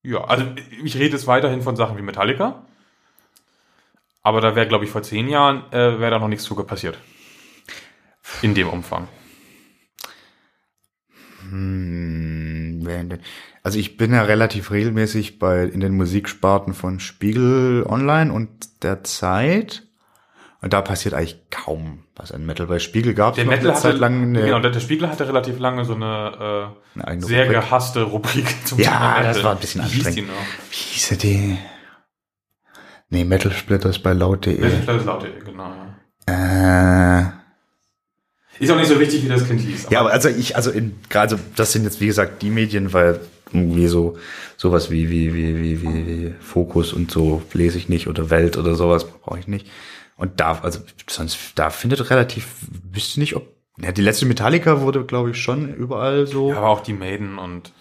[0.04, 0.46] Ja, also
[0.84, 2.68] ich rede jetzt weiterhin von Sachen wie Metallica.
[4.22, 7.00] Aber da wäre, glaube ich, vor zehn Jahren äh, wäre da noch nichts zu passiert.
[8.44, 9.08] In dem Umfang.
[11.50, 12.86] Hm?
[13.64, 19.04] Also ich bin ja relativ regelmäßig bei in den Musiksparten von Spiegel Online und der
[19.04, 19.85] Zeit.
[20.62, 22.66] Und da passiert eigentlich kaum was an Metal.
[22.68, 25.28] Bei Spiegel gab es Der noch Metal eine Zeit lang eine, genau, der, Spiegel hatte
[25.28, 27.62] relativ lange so eine, eine äh, eigene sehr Rubrik.
[27.62, 29.34] gehasste Rubrik zum Ja, Thema Metal.
[29.34, 30.30] das war ein bisschen Wie hieß die anstrengend.
[30.32, 30.46] noch?
[30.72, 31.58] Wie hieße die?
[33.10, 34.58] Nee, Metal Splitters bei laut.de.
[34.60, 35.72] Metal Laute, genau.
[36.28, 37.30] Ja.
[38.58, 39.88] Äh, Ist auch nicht so wichtig, wie das Kind hieß.
[39.92, 43.20] ja, aber also ich, also in, gerade, das sind jetzt wie gesagt die Medien, weil
[43.54, 44.18] irgendwie so,
[44.58, 48.58] sowas wie, wie, wie, wie, wie, wie Fokus und so lese ich nicht oder Welt
[48.58, 49.68] oder sowas brauche ich nicht.
[50.18, 52.48] Und da, also sonst, da findet relativ,
[52.92, 53.48] wüsste nicht, ob,
[53.78, 56.52] ja, die letzte Metallica wurde, glaube ich, schon überall so.
[56.52, 57.74] Ja, aber auch die Maiden und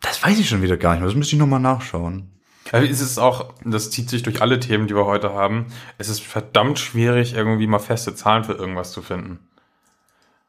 [0.00, 1.08] Das weiß ich schon wieder gar nicht mehr.
[1.08, 2.30] Das müsste ich nochmal nachschauen.
[2.72, 5.66] Also es ist auch, das zieht sich durch alle Themen, die wir heute haben.
[5.98, 9.38] Es ist verdammt schwierig, irgendwie mal feste Zahlen für irgendwas zu finden.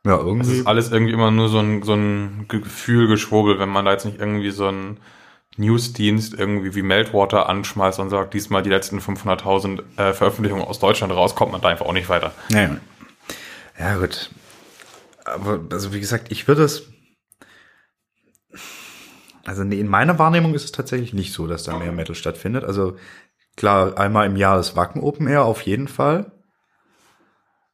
[0.06, 0.58] Ja, Es irgendwie.
[0.60, 4.06] ist alles irgendwie immer nur so ein, so ein Gefühl, Geschwurbel, wenn man da jetzt
[4.06, 5.00] nicht irgendwie so ein
[5.58, 11.14] Newsdienst irgendwie wie Meltwater anschmeißt und sagt, diesmal die letzten 500.000 äh, Veröffentlichungen aus Deutschland
[11.14, 12.32] raus, kommt man da einfach auch nicht weiter.
[12.50, 12.78] Ja,
[13.80, 14.30] ja gut.
[15.26, 16.84] Aber also wie gesagt, ich würde es.
[19.46, 22.64] Also nee, in meiner Wahrnehmung ist es tatsächlich nicht so, dass da mehr Metal stattfindet.
[22.64, 22.98] Also
[23.56, 26.32] klar, einmal im Jahr das Wacken Open Air auf jeden Fall.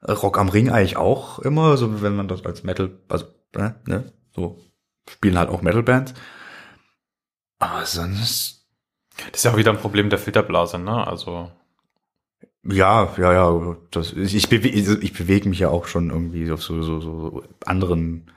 [0.08, 4.12] Rock am Ring eigentlich auch immer, so wenn man das als Metal, also ne, ne,
[4.36, 4.60] so
[5.10, 6.13] spielen halt auch Metal-Bands.
[7.63, 8.65] Aber sonst,
[9.15, 11.08] Das ist ja auch wieder ein Problem der Filterblase, ne?
[11.08, 11.49] Also,
[12.63, 16.82] ja, ja, ja, das, ich, bewege, ich bewege mich ja auch schon irgendwie auf so,
[16.82, 18.30] so, so anderen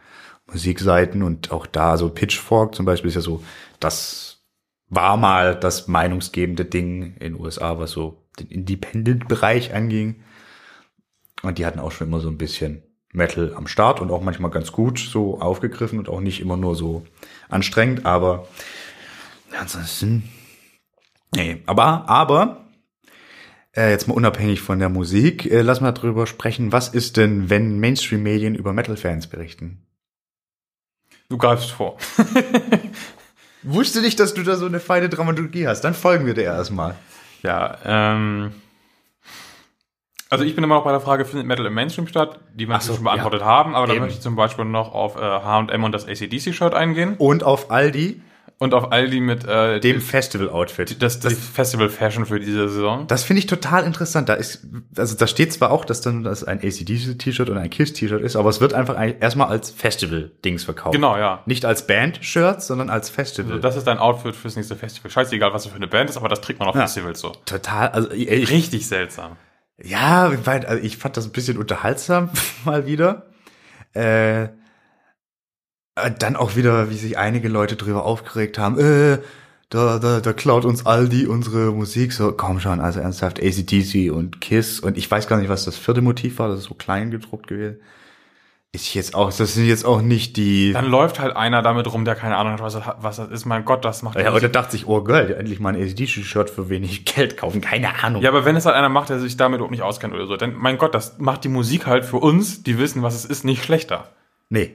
[0.46, 3.42] Musikseiten und auch da, so Pitchfork zum Beispiel ist ja so,
[3.80, 4.44] das
[4.88, 10.22] war mal das meinungsgebende Ding in den USA, was so den Independent-Bereich anging.
[11.42, 14.50] Und die hatten auch schon immer so ein bisschen Metal am Start und auch manchmal
[14.52, 17.04] ganz gut so aufgegriffen und auch nicht immer nur so
[17.48, 18.46] anstrengend, aber
[19.60, 20.28] ansonsten,
[21.34, 22.66] nee, aber, aber,
[23.76, 27.50] äh, jetzt mal unabhängig von der Musik, äh, lass mal drüber sprechen, was ist denn,
[27.50, 29.86] wenn Mainstream-Medien über Metal-Fans berichten?
[31.28, 31.96] du greifst vor.
[33.62, 35.82] Wusste nicht, dass du da so eine feine Dramaturgie hast.
[35.82, 36.94] Dann folgen wir dir erstmal.
[37.42, 38.52] Ja, ähm.
[40.28, 42.80] Also ich bin immer noch bei der Frage, findet Metal im Mainstream statt, die wir
[42.80, 45.92] so, schon beantwortet haben, aber da möchte ich zum Beispiel noch auf äh, H&M und
[45.92, 47.14] das ACDC-Shirt eingehen.
[47.16, 48.20] Und auf Aldi.
[48.58, 51.02] Und auf Aldi mit äh, Dem Festival-Outfit.
[51.02, 53.06] das, das Festival-Fashion für diese Saison.
[53.06, 54.30] Das finde ich total interessant.
[54.30, 54.66] Da ist,
[54.96, 58.48] also da steht zwar auch, dass dann das ein ACDC-T-Shirt und ein Kiss-T-Shirt ist, aber
[58.48, 60.94] es wird einfach erstmal als Festival-Dings verkauft.
[60.94, 61.42] Genau, ja.
[61.44, 63.50] Nicht als Band-Shirt, sondern als Festival.
[63.52, 65.10] Also das ist dein Outfit fürs nächste Festival.
[65.10, 66.82] Scheißegal, was es für eine Band ist, aber das trägt man auf Ja.
[66.82, 67.32] Festivals so.
[67.44, 69.36] total, also ich, ich, Richtig seltsam.
[69.82, 72.30] ja, weil, also ich fand das ein bisschen unterhaltsam
[72.64, 73.26] mal wieder.
[73.92, 74.48] Äh,
[76.18, 79.18] dann auch wieder, wie sich einige Leute drüber aufgeregt haben, äh,
[79.70, 82.12] da, da, da klaut uns Aldi unsere Musik.
[82.12, 84.78] So, komm schon, also ernsthaft, ACDC und Kiss.
[84.78, 87.48] Und ich weiß gar nicht, was das vierte Motiv war, das ist so klein gedruckt
[87.48, 87.80] gewesen.
[88.72, 90.72] Ist jetzt auch, das sind jetzt auch nicht die.
[90.72, 93.46] Dann läuft halt einer damit rum, der keine Ahnung hat, was das, was das ist.
[93.46, 96.68] Mein Gott, das macht ja, oder dachte sich, oh geil, endlich mal ein ACDC-Shirt für
[96.68, 97.62] wenig Geld kaufen.
[97.62, 98.22] Keine Ahnung.
[98.22, 100.36] Ja, aber wenn es halt einer macht, der sich damit auch nicht auskennt oder so,
[100.36, 103.44] dann, mein Gott, das macht die Musik halt für uns, die wissen, was es ist,
[103.44, 104.10] nicht schlechter.
[104.50, 104.74] Nee.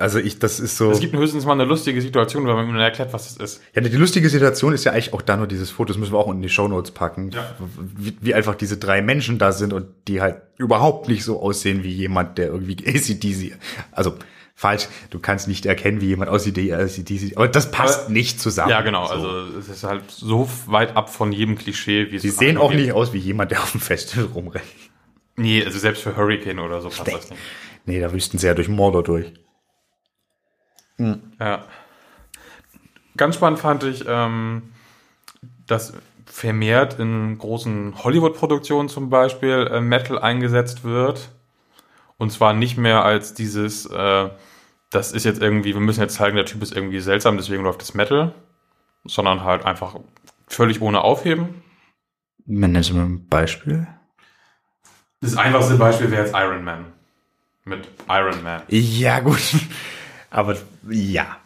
[0.00, 0.92] Also ich, das ist so.
[0.92, 3.60] Es gibt höchstens mal eine lustige Situation, wenn man ihnen erklärt, was es ist.
[3.74, 6.18] Ja, die lustige Situation ist ja eigentlich auch da nur dieses Foto, das müssen wir
[6.18, 7.54] auch in die Shownotes packen, Ja.
[7.96, 11.82] wie, wie einfach diese drei Menschen da sind und die halt überhaupt nicht so aussehen
[11.82, 13.58] wie jemand, der irgendwie ACDC,
[13.90, 14.14] also
[14.54, 18.40] falsch, du kannst nicht erkennen, wie jemand aussieht, der ACDC, aber das passt Aber- nicht
[18.40, 18.70] zusammen.
[18.70, 19.04] Ja, genau.
[19.08, 19.12] So.
[19.14, 22.70] Also es ist halt so weit ab von jedem Klischee, wie es es sehen auch
[22.70, 22.86] angeht.
[22.86, 24.64] nicht aus wie jemand, der auf dem Festival rumrennt.
[25.36, 27.40] Nee, also selbst für Hurricane oder so passt das nicht.
[27.86, 29.32] Nee, da wüssten sie ja durch Mordor durch.
[30.98, 31.64] Ja.
[33.16, 34.72] Ganz spannend fand ich, ähm,
[35.66, 35.92] dass
[36.26, 41.30] vermehrt in großen Hollywood-Produktionen zum Beispiel äh, Metal eingesetzt wird.
[42.16, 44.28] Und zwar nicht mehr als dieses, äh,
[44.90, 47.80] das ist jetzt irgendwie, wir müssen jetzt zeigen, der Typ ist irgendwie seltsam, deswegen läuft
[47.80, 48.34] das Metal,
[49.04, 49.96] sondern halt einfach
[50.46, 51.62] völlig ohne Aufheben.
[52.82, 53.86] Sie mal ein Beispiel.
[55.20, 56.86] Das einfachste Beispiel wäre jetzt Iron Man.
[57.64, 58.62] Mit Iron Man.
[58.68, 59.42] Ja, gut.
[60.30, 60.56] Aber
[60.88, 61.36] ja.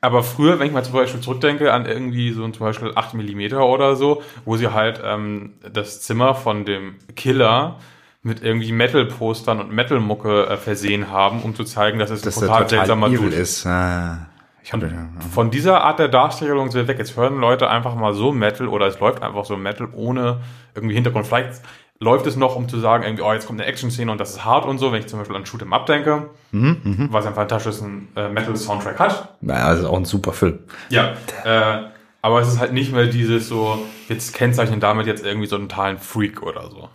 [0.00, 3.54] Aber früher, wenn ich mal zum Beispiel zurückdenke an irgendwie so zum Beispiel 8 mm
[3.54, 7.78] oder so, wo sie halt ähm, das Zimmer von dem Killer
[8.22, 12.42] mit irgendwie Metal-Postern und Metal-Mucke äh, versehen haben, um zu zeigen, dass es Dass ein
[12.42, 13.66] total total seltsamer evil Dude ist.
[13.66, 14.28] Ah,
[14.62, 15.08] ich ja.
[15.32, 16.98] Von dieser Art der Darstellung sind wir weg.
[16.98, 20.40] Jetzt hören Leute einfach mal so Metal oder es läuft einfach so Metal ohne
[20.74, 21.26] irgendwie Hintergrund.
[21.26, 21.62] Vielleicht
[22.00, 24.44] läuft es noch, um zu sagen, irgendwie, oh, jetzt kommt eine Action-Szene und das ist
[24.44, 28.08] hart und so, wenn ich zum Beispiel an Shoot'em Up denke, Mhm, was einen fantastischen
[28.16, 29.36] äh, Metal-Soundtrack hat.
[29.40, 30.60] Naja, das ist auch ein super Film.
[30.88, 31.88] Ja, äh,
[32.22, 35.68] aber es ist halt nicht mehr dieses so, jetzt kennzeichnen damit jetzt irgendwie so einen
[35.68, 36.88] totalen Freak oder so.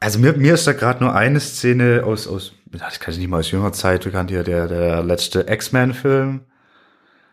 [0.00, 3.28] Also mir, mir ist da gerade nur eine Szene aus, aus, das kann ich nicht
[3.28, 6.40] mal aus jüngerer Zeit bekannt, hier der, der letzte X-Men-Film.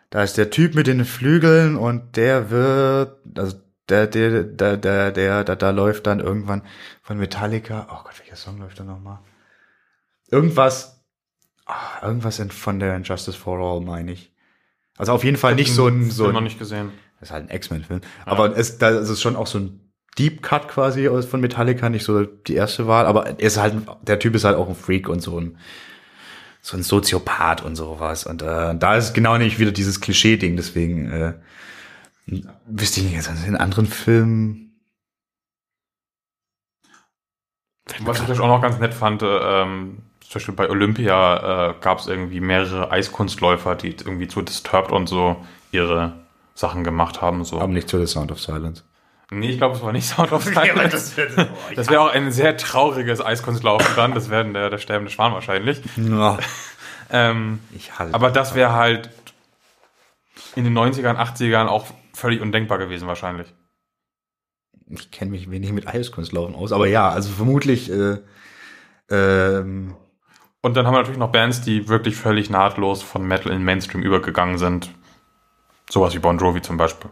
[0.10, 3.58] Da ist der Typ mit den Flügeln und der wird, also
[3.92, 6.64] der, der, der, der, der, da, da läuft dann irgendwann
[7.04, 9.20] von Metallica, oh Gott, welcher Song läuft da nochmal?
[10.30, 11.04] Irgendwas,
[11.66, 14.34] ah, irgendwas in, von der Injustice for All, meine ich.
[14.98, 16.92] Also auf jeden Fall nicht so ein, so Film noch ein, nicht gesehen.
[17.20, 18.02] das ist halt ein X-Men-Film.
[18.26, 22.24] Aber es, da ist schon auch so ein Deep Cut quasi von Metallica, nicht so
[22.24, 25.22] die erste Wahl, aber er ist halt, der Typ ist halt auch ein Freak und
[25.22, 25.58] so ein,
[26.62, 28.26] so ein Soziopath und sowas.
[28.26, 31.34] Und äh, da ist genau nicht wieder dieses Klischee-Ding, deswegen äh,
[32.26, 34.80] wüsste ich nicht, also in anderen Filmen.
[38.02, 41.76] Was ich vielleicht auch noch ganz nett fand, äh, ähm, zum Beispiel bei Olympia äh,
[41.82, 46.14] gab es irgendwie mehrere Eiskunstläufer, die irgendwie zu Disturbed und so ihre
[46.56, 47.44] Sachen gemacht haben.
[47.44, 47.60] So.
[47.60, 48.84] Aber nicht zu The Sound of Silence.
[49.30, 51.14] nee, ich glaube, es war nicht Sound of Silence.
[51.76, 54.14] Das wäre auch ein sehr trauriges Eiskunstlaufen dann.
[54.14, 55.82] Das wäre der, der sterbende Schwan wahrscheinlich.
[55.98, 56.38] Ja,
[57.12, 59.10] Ähm, ich halte aber das wäre halt
[60.56, 63.54] in den 90ern, 80ern auch völlig undenkbar gewesen wahrscheinlich.
[64.90, 68.18] ich kenne mich wenig mit Eiskunstlaufen aus, aber ja, also vermutlich äh,
[69.10, 69.96] ähm,
[70.62, 74.04] Und dann haben wir natürlich noch Bands, die wirklich völlig nahtlos von Metal in Mainstream
[74.04, 74.90] übergegangen sind.
[75.90, 77.10] Sowas wie Bon Jovi zum Beispiel.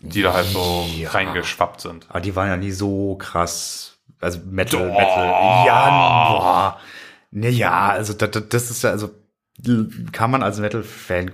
[0.00, 1.10] Die da halt so Ja.
[1.10, 2.06] reingeschwappt sind.
[2.08, 3.98] Aber die waren ja nie so krass.
[4.20, 4.92] Also Metal, Doch.
[4.98, 5.26] Metal.
[5.66, 6.80] Ja, boah.
[7.30, 9.10] Naja, also das, das- das ist ja, also
[10.12, 11.32] kann man als Metal-Fan.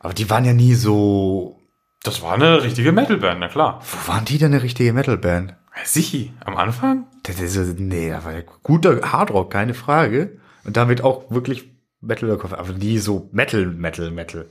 [0.00, 1.57] Aber die waren ja nie so.
[2.02, 3.82] Das war eine richtige Metalband, na klar.
[3.82, 5.54] Wo waren die denn eine richtige Metal-Band?
[5.84, 7.06] Sichi, am Anfang?
[7.24, 10.38] Das ist, nee, das war ja guter Hardrock, keine Frage.
[10.64, 14.46] Und damit auch wirklich Metal, aber nie so Metal, Metal, Metal.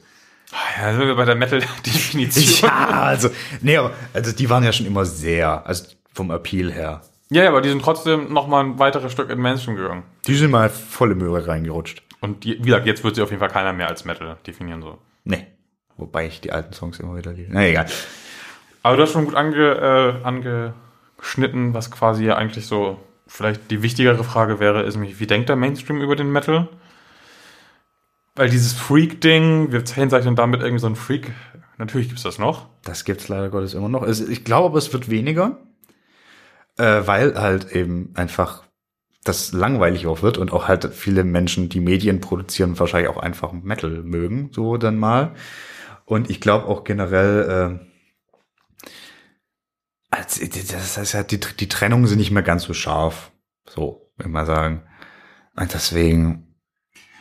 [0.51, 2.69] Ah Ja, sind wir bei der Metal-Definition.
[2.69, 3.29] Ja, also,
[3.61, 7.01] nee, aber, also die waren ja schon immer sehr, also vom Appeal her.
[7.29, 10.03] Ja, ja, aber die sind trotzdem noch mal ein weiteres Stück in Mainstream gegangen.
[10.27, 12.01] Die sind mal volle Möhre reingerutscht.
[12.21, 14.81] Und die, wie gesagt, jetzt wird sie auf jeden Fall keiner mehr als Metal definieren
[14.81, 14.97] so.
[15.25, 15.45] Nee.
[15.97, 17.49] Wobei ich die alten Songs immer wieder liebe.
[17.51, 17.87] Na egal.
[18.83, 23.81] Aber du hast schon gut ange, äh, angeschnitten, was quasi ja eigentlich so vielleicht die
[23.81, 26.69] wichtigere Frage wäre, ist nämlich, wie denkt der Mainstream über den Metal?
[28.37, 31.33] weil dieses Freak-Ding, wir kennzeichnen damit irgendwie so ein Freak.
[31.77, 32.67] Natürlich gibt's das noch.
[32.83, 34.03] Das gibt's leider Gottes immer noch.
[34.03, 35.57] Also ich glaube, aber es wird weniger,
[36.77, 38.63] äh, weil halt eben einfach
[39.23, 43.51] das langweilig auch wird und auch halt viele Menschen, die Medien produzieren, wahrscheinlich auch einfach
[43.51, 45.31] Metal mögen, so dann mal.
[46.07, 47.79] Und ich glaube auch generell,
[48.81, 48.87] äh,
[50.09, 53.31] als, das heißt ja, die, die Trennungen sind nicht mehr ganz so scharf.
[53.69, 54.83] So, wenn man sagen.
[55.59, 56.55] Und deswegen.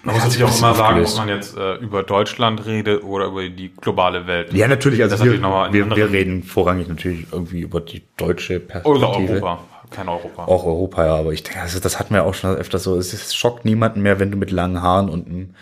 [0.05, 3.49] Man muss natürlich auch immer sagen, ob man jetzt äh, über Deutschland redet oder über
[3.49, 4.53] die globale Welt.
[4.53, 5.03] Ja, natürlich.
[5.03, 9.05] Also Das wir, wir, wir reden vorrangig natürlich irgendwie über die deutsche Perspektive.
[9.05, 9.64] Oder Europa.
[9.90, 10.44] Kein Europa.
[10.44, 12.96] Auch Europa, ja, aber ich denke, also das hatten wir auch schon öfter so.
[12.96, 15.55] Es schockt niemanden mehr, wenn du mit langen Haaren und einem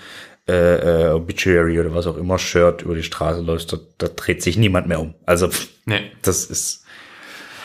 [0.48, 3.72] äh, äh, Obituary oder was auch immer Shirt über die Straße läufst.
[3.72, 5.14] Da, da dreht sich niemand mehr um.
[5.26, 6.10] Also pff, Nee.
[6.22, 6.84] das ist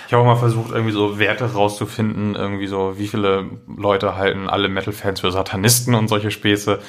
[0.07, 4.49] Ich habe auch mal versucht, irgendwie so Werte rauszufinden, irgendwie so, wie viele Leute halten
[4.49, 6.79] alle Metal-Fans für Satanisten und solche Späße.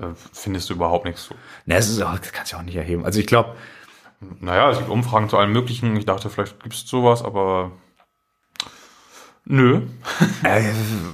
[0.00, 1.34] Äh, findest du überhaupt nichts zu.
[1.66, 3.04] Ne, es ist auch, das kannst du auch nicht erheben.
[3.04, 3.54] Also ich glaube,
[4.40, 5.96] Naja, es gibt Umfragen zu allem Möglichen.
[5.96, 7.72] Ich dachte, vielleicht gibt's sowas, aber
[9.44, 9.82] nö.
[10.44, 10.62] äh,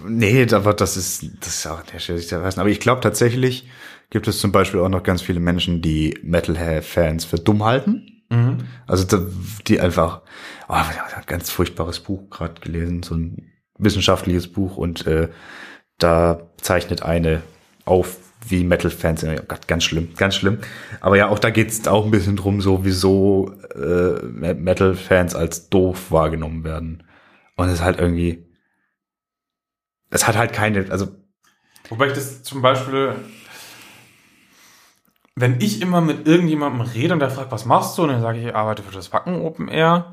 [0.07, 2.61] nee, aber das ist, das ist auch der schwierig zu erfassen.
[2.61, 3.69] Aber ich glaube tatsächlich
[4.11, 8.23] gibt es zum Beispiel auch noch ganz viele Menschen, die Metal-Fans für dumm halten.
[8.87, 9.27] Also da,
[9.67, 10.23] die einfach,
[10.69, 15.29] oh, ein ganz furchtbares Buch gerade gelesen, so ein wissenschaftliches Buch und äh,
[15.99, 17.43] da zeichnet eine
[17.85, 19.39] auf, wie Metal-Fans sind.
[19.41, 20.59] Oh Gott, ganz schlimm, ganz schlimm.
[21.01, 24.23] Aber ja, auch da geht's auch ein bisschen drum, so wieso äh,
[24.55, 27.03] Metal-Fans als doof wahrgenommen werden.
[27.57, 28.47] Und es ist halt irgendwie,
[30.11, 31.09] es hat halt keine, also
[31.89, 33.17] Wobei ich das zum Beispiel,
[35.41, 38.03] wenn ich immer mit irgendjemandem rede und der fragt, was machst du?
[38.03, 40.13] Und dann sage ich, ich arbeite für das Wacken Open Air.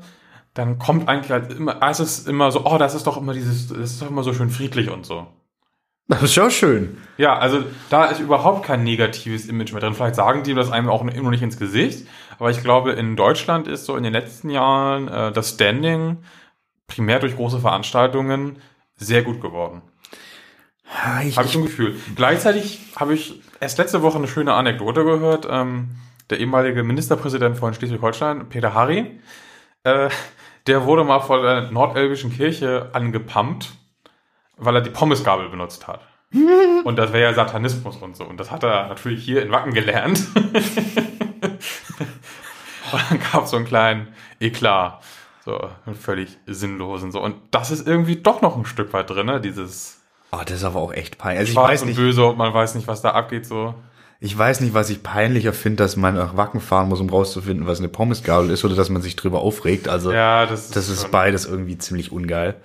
[0.54, 3.68] Dann kommt eigentlich halt immer, es ist immer so, oh, das ist doch immer dieses,
[3.68, 5.26] das ist doch immer so schön friedlich und so.
[6.08, 6.96] das ist schon schön.
[7.16, 9.94] Ja, also da ist überhaupt kein negatives Image mehr drin.
[9.94, 12.08] Vielleicht sagen die das einem auch immer nicht ins Gesicht.
[12.38, 16.18] Aber ich glaube, in Deutschland ist so in den letzten Jahren äh, das Standing
[16.86, 18.56] primär durch große Veranstaltungen
[18.96, 19.82] sehr gut geworden.
[21.24, 21.96] Ich, Habe ich ein Gefühl.
[22.16, 25.46] Gleichzeitig habe ich erst letzte Woche eine schöne Anekdote gehört.
[25.50, 25.90] Ähm,
[26.30, 29.20] der ehemalige Ministerpräsident von Schleswig-Holstein, Peter Harry,
[29.84, 30.08] äh,
[30.66, 33.70] der wurde mal vor der nordelbischen Kirche angepumpt,
[34.56, 36.00] weil er die Pommesgabel benutzt hat.
[36.84, 38.24] Und das wäre ja Satanismus und so.
[38.24, 40.26] Und das hat er natürlich hier in Wacken gelernt.
[40.34, 40.54] und
[43.10, 45.02] dann gab es so einen kleinen Eklat.
[45.44, 47.22] So, völlig sinnlos und so.
[47.22, 49.40] Und das ist irgendwie doch noch ein Stück weit drin, ne?
[49.40, 49.97] Dieses
[50.32, 51.40] oh, das ist aber auch echt peinlich.
[51.40, 53.74] Also ich Schwarz weiß nicht, böse und man weiß nicht, was da abgeht, so.
[54.20, 57.66] ich weiß nicht, was ich peinlicher finde, dass man nach Wacken fahren muss, um rauszufinden,
[57.66, 59.88] was eine Pommesgabel ist, oder dass man sich drüber aufregt.
[59.88, 62.56] Also Ja, das ist, das ist schon- beides irgendwie ziemlich ungeil.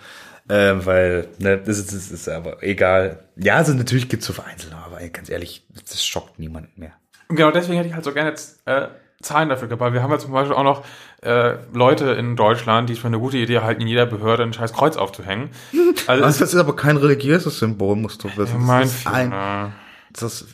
[0.49, 3.23] Äh, weil, ne, das ist, das ist aber egal.
[3.37, 6.91] Ja, also natürlich gibt's so vereinzelte, aber ganz ehrlich, das schockt niemanden mehr.
[7.29, 8.87] Genau deswegen hätte ich halt so gerne jetzt äh,
[9.21, 10.83] Zahlen dafür gehabt, weil wir haben ja zum Beispiel auch noch
[11.23, 14.53] äh, Leute in Deutschland, die es für eine gute Idee halten, in jeder Behörde ein
[14.53, 15.49] scheiß Kreuz aufzuhängen.
[16.07, 18.63] Also Das es ist aber kein religiöses Symbol, musst du wissen.
[18.65, 19.73] mein das ist ein,
[20.11, 20.47] das ist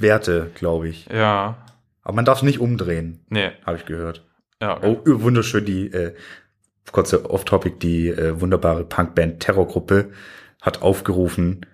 [0.00, 1.06] Werte, glaube ich.
[1.12, 1.56] Ja.
[2.02, 3.50] Aber man darf es nicht umdrehen, Nee.
[3.64, 4.24] habe ich gehört.
[4.60, 4.96] Ja, okay.
[5.06, 6.14] Oh, wunderschön, die, äh,
[6.92, 10.10] kurze Off-Topic, die äh, wunderbare Punkband Terrorgruppe
[10.62, 11.66] hat aufgerufen,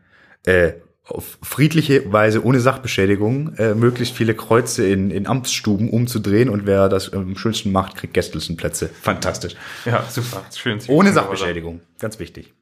[0.44, 0.72] äh,
[1.04, 6.88] auf friedliche Weise, ohne Sachbeschädigung, äh, möglichst viele Kreuze in, in Amtsstuben umzudrehen und wer
[6.88, 8.88] das am schönsten macht, kriegt Gästelsenplätze.
[8.88, 9.56] Fantastisch.
[9.84, 10.44] ja, super.
[10.54, 10.78] Schön.
[10.88, 11.80] Ohne Sachbeschädigung.
[11.98, 12.54] Ganz wichtig.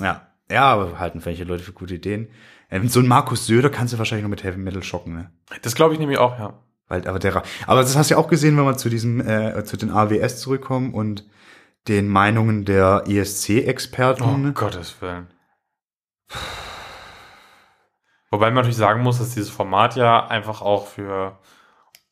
[0.00, 0.28] Ja.
[0.50, 2.28] Ja, aber halten welche Leute für gute Ideen.
[2.70, 5.30] Ähm, so ein Markus Söder kannst du wahrscheinlich nur mit Heavy Metal schocken, ne?
[5.62, 6.58] Das glaube ich nämlich auch, ja.
[6.88, 9.64] Weil, aber der, aber das hast du ja auch gesehen, wenn wir zu diesem, äh,
[9.64, 11.26] zu den AWS zurückkommen und
[11.88, 14.54] den Meinungen der Oh ESC-Experten.
[14.54, 15.28] Gottes Willen.
[18.32, 21.38] Wobei man natürlich sagen muss, dass dieses Format ja einfach auch für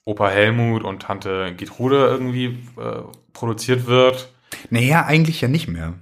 [0.05, 3.03] Opa Helmut und Tante Gertrude irgendwie äh,
[3.33, 4.29] produziert wird.
[4.69, 5.95] Naja, eigentlich ja nicht mehr.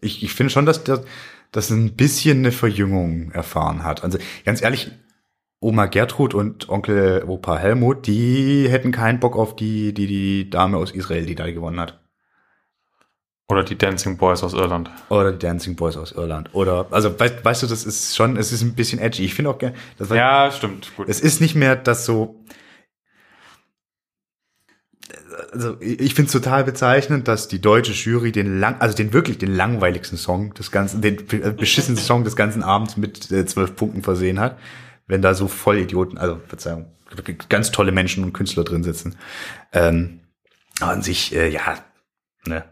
[0.00, 4.02] Ich, ich finde schon, dass das ein bisschen eine Verjüngung erfahren hat.
[4.02, 4.90] Also ganz ehrlich,
[5.60, 10.78] Oma Gertrud und Onkel Opa Helmut, die hätten keinen Bock auf die, die, die Dame
[10.78, 12.03] aus Israel, die da gewonnen hat.
[13.50, 14.90] Oder die Dancing Boys aus Irland.
[15.10, 16.54] Oder die Dancing Boys aus Irland.
[16.54, 19.24] Oder, also weißt, weißt du, das ist schon, es ist ein bisschen edgy.
[19.24, 19.76] Ich finde auch gerne,
[20.10, 20.92] Ja, stimmt.
[20.96, 21.08] Gut.
[21.08, 22.42] es ist nicht mehr das so,
[25.52, 29.38] also ich finde es total bezeichnend, dass die deutsche Jury den lang, also den wirklich
[29.38, 33.76] den langweiligsten Song des ganzen, den äh, beschissensten Song des ganzen Abends mit äh, zwölf
[33.76, 34.58] Punkten versehen hat,
[35.06, 36.86] wenn da so Vollidioten, also Verzeihung,
[37.48, 39.16] ganz tolle Menschen und Künstler drin sitzen.
[39.72, 40.20] Ähm,
[40.80, 41.78] an sich, äh, ja,
[42.46, 42.64] ne.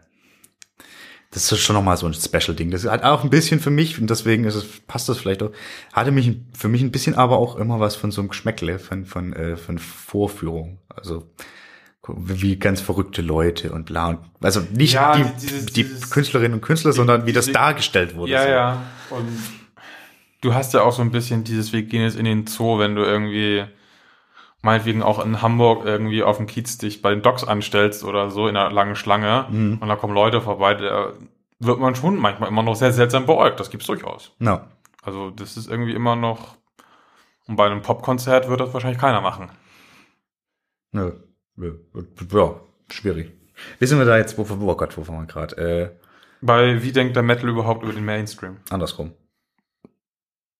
[1.33, 2.69] Das ist schon nochmal so ein Special-Ding.
[2.69, 5.41] Das ist halt auch ein bisschen für mich, und deswegen ist es, passt das vielleicht
[5.41, 5.51] auch,
[5.91, 9.05] hatte mich für mich ein bisschen aber auch immer was von so einem Geschmäckle, von,
[9.05, 10.77] von, äh, von Vorführung.
[10.95, 11.27] Also
[12.07, 14.09] wie ganz verrückte Leute und bla.
[14.09, 17.53] Und, also nicht Ja, die, dieses- die dieses- Künstlerinnen und Künstler, sondern wie das diese-
[17.53, 18.31] dargestellt wurde.
[18.33, 18.49] Ja, so.
[18.49, 18.81] ja.
[19.09, 19.27] Und
[20.41, 22.95] du hast ja auch so ein bisschen dieses Wir gehen jetzt in den Zoo, wenn
[22.95, 23.63] du irgendwie
[24.63, 28.47] meinetwegen auch in Hamburg irgendwie auf dem Kiez dich bei den Docks anstellst oder so
[28.47, 29.77] in einer langen Schlange Mhm.
[29.79, 31.13] und da kommen Leute vorbei, da
[31.59, 33.59] wird man schon manchmal immer noch sehr seltsam beäugt.
[33.59, 34.31] Das gibt's durchaus.
[34.39, 34.67] Ja.
[35.03, 36.55] Also das ist irgendwie immer noch
[37.47, 39.49] und bei einem Popkonzert wird das wahrscheinlich keiner machen.
[40.91, 41.11] Nö.
[41.55, 41.75] Nö.
[42.31, 42.55] Ja,
[42.89, 43.31] schwierig.
[43.79, 45.57] Wie sind wir da jetzt, wo, oh Gott, wo waren wir gerade?
[45.57, 45.89] Äh,
[46.41, 48.57] Bei wie denkt der Metal überhaupt über den Mainstream?
[48.69, 49.13] andersrum.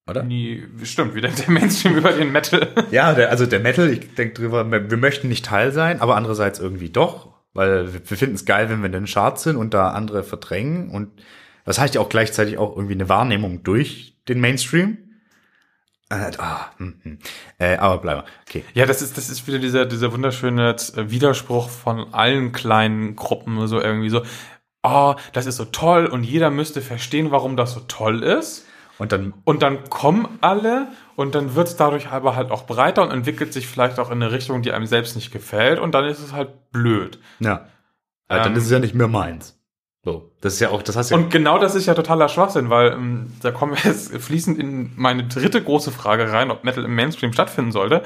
[0.07, 0.23] Oder?
[0.23, 2.67] Nie, stimmt, wie denkt der Mainstream über den Metal?
[2.91, 6.59] Ja, der, also der Metal, ich denke drüber, wir möchten nicht Teil sein, aber andererseits
[6.59, 9.91] irgendwie doch, weil wir finden es geil, wenn wir in den Charts sind und da
[9.91, 11.23] andere verdrängen und
[11.65, 14.97] das heißt ja auch gleichzeitig auch irgendwie eine Wahrnehmung durch den Mainstream.
[16.09, 17.19] Äh, ah, hm, hm.
[17.57, 18.25] Äh, aber bleiben wir.
[18.47, 18.65] Okay.
[18.73, 23.65] Ja, das ist, das ist wieder dieser, dieser wunderschöne äh, Widerspruch von allen kleinen Gruppen,
[23.67, 24.23] so irgendwie so,
[24.83, 28.67] oh, das ist so toll und jeder müsste verstehen, warum das so toll ist.
[28.99, 33.01] Und dann, Und dann kommen alle und dann wird es dadurch aber halt auch breiter
[33.01, 36.05] und entwickelt sich vielleicht auch in eine Richtung, die einem selbst nicht gefällt und dann
[36.05, 37.19] ist es halt blöd.
[37.39, 37.65] ja,
[38.29, 39.59] äh, dann Ähm, ist es ja nicht mehr meins.
[40.05, 42.69] So, das ist ja auch, das hast ja Und genau das ist ja totaler Schwachsinn,
[42.69, 46.83] weil ähm, da kommen wir jetzt fließend in meine dritte große Frage rein, ob Metal
[46.83, 48.03] im Mainstream stattfinden sollte.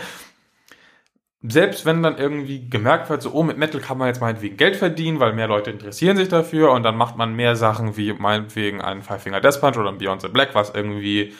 [1.41, 4.75] Selbst wenn dann irgendwie gemerkt wird, so, oh, mit Metal kann man jetzt meinetwegen Geld
[4.75, 8.81] verdienen, weil mehr Leute interessieren sich dafür und dann macht man mehr Sachen wie meinetwegen
[8.81, 11.33] einen Five Finger Death Punch oder ein Beyond the Black, was irgendwie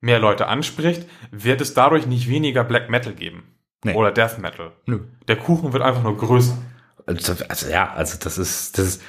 [0.00, 3.44] mehr Leute anspricht, wird es dadurch nicht weniger Black Metal geben.
[3.84, 3.94] Nee.
[3.94, 4.72] Oder Death Metal.
[4.86, 5.00] Nö.
[5.28, 6.56] Der Kuchen wird einfach nur größer.
[7.06, 9.02] Also, also ja, also das ist, das ist,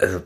[0.00, 0.22] also,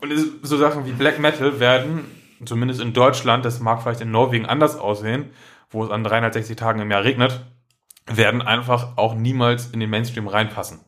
[0.00, 2.04] Und so Sachen wie Black Metal werden,
[2.44, 5.30] zumindest in Deutschland, das mag vielleicht in Norwegen anders aussehen,
[5.70, 7.44] wo es an 360 Tagen im Jahr regnet,
[8.06, 10.80] werden einfach auch niemals in den Mainstream reinpassen.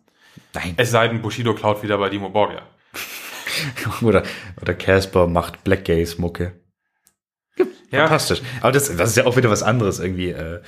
[0.55, 0.75] nein.
[0.77, 2.63] Es sei denn, Bushido klaut wieder bei Dimo Borgia.
[4.03, 4.23] oder,
[4.61, 6.53] oder Casper macht Black Gaze Mucke.
[7.91, 8.43] Ja, Fantastisch.
[8.61, 10.31] Aber das, das ist ja auch wieder was anderes irgendwie.
[10.31, 10.61] Äh,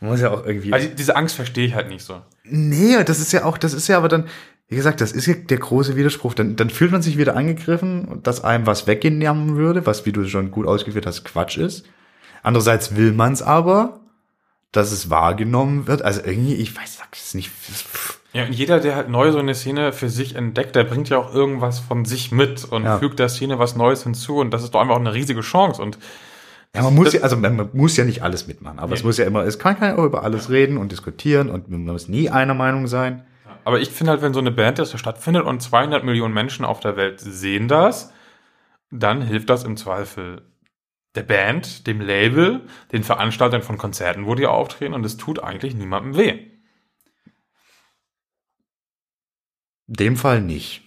[0.00, 0.72] man muss ja auch irgendwie.
[0.72, 2.20] also diese Angst verstehe ich halt nicht so.
[2.44, 4.28] nee, das ist ja auch, das ist ja aber dann,
[4.68, 6.34] wie gesagt, das ist ja der große Widerspruch.
[6.34, 10.26] Dann, dann fühlt man sich wieder angegriffen, dass einem was weggenommen würde, was, wie du
[10.26, 11.86] schon gut ausgeführt hast, Quatsch ist.
[12.42, 14.00] Andererseits will man es aber,
[14.76, 16.02] dass es wahrgenommen wird.
[16.02, 17.50] Also irgendwie, ich weiß es nicht.
[18.32, 21.16] Ja, und jeder, der halt neu so eine Szene für sich entdeckt, der bringt ja
[21.18, 22.98] auch irgendwas von sich mit und Ja.
[22.98, 25.80] fügt der Szene was Neues hinzu und das ist doch einfach auch eine riesige Chance
[25.80, 25.98] und
[26.74, 29.06] Ja, man muss ja, also man, muss ja nicht alles mitmachen, aber es Nee.
[29.06, 32.28] muss ja immer, es kann keiner über alles reden und diskutieren und man muss nie
[32.28, 33.24] einer Meinung sein.
[33.64, 36.66] Aber ich finde halt, wenn so eine Band das so stattfindet und 200 Millionen Menschen
[36.66, 38.12] auf der Welt sehen das,
[38.90, 40.42] dann hilft das im Zweifel
[41.16, 45.74] der Band, dem Label, den Veranstaltern von Konzerten, wo die auftreten und es tut eigentlich
[45.74, 46.46] niemandem weh.
[49.86, 50.82] Dem Fall nicht.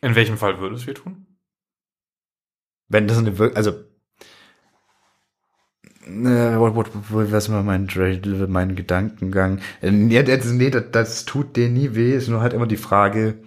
[0.00, 1.26] In welchem Fall würde es weh tun?
[2.88, 3.70] Wenn das eine, wir- also,
[6.06, 7.88] äh, what, what, was war mein,
[8.48, 9.60] mein Gedankengang?
[9.80, 13.42] Nee, das, nee das, das tut dir nie weh, ist nur halt immer die Frage,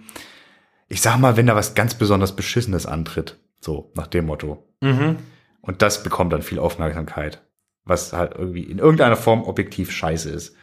[0.88, 4.66] ich sag mal, wenn da was ganz besonders Beschissenes antritt, so, nach dem Motto.
[4.80, 5.18] Mhm.
[5.66, 7.42] Und das bekommt dann viel Aufmerksamkeit,
[7.84, 10.56] was halt irgendwie in irgendeiner Form objektiv scheiße ist.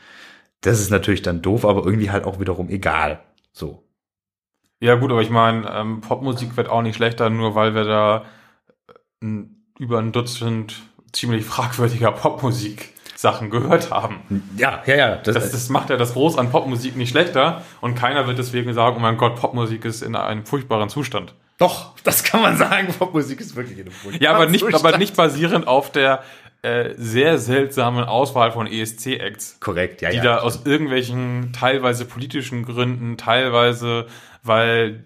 [0.62, 3.22] Das ist natürlich dann doof, aber irgendwie halt auch wiederum egal.
[3.52, 3.84] So.
[4.80, 8.26] Ja gut, aber ich meine, ähm, Popmusik wird auch nicht schlechter, nur weil wir da
[8.88, 8.94] äh,
[9.26, 14.44] n- über ein Dutzend ziemlich fragwürdiger Popmusik-Sachen gehört haben.
[14.58, 15.16] Ja, ja, ja.
[15.18, 18.74] Das, Das, das macht ja das Groß an Popmusik nicht schlechter und keiner wird deswegen
[18.74, 21.36] sagen, oh mein Gott, Popmusik ist in einem furchtbaren Zustand.
[21.58, 22.88] Doch, das kann man sagen.
[23.00, 24.18] Popmusik ist wirklich in einem Wunsch.
[24.20, 26.24] Ja, aber nicht, aber nicht basierend auf der
[26.62, 30.24] äh, sehr seltsamen Auswahl von ESC-Acts, korrekt, ja, die ja.
[30.24, 34.08] da aus irgendwelchen teilweise politischen Gründen, teilweise
[34.44, 35.04] weil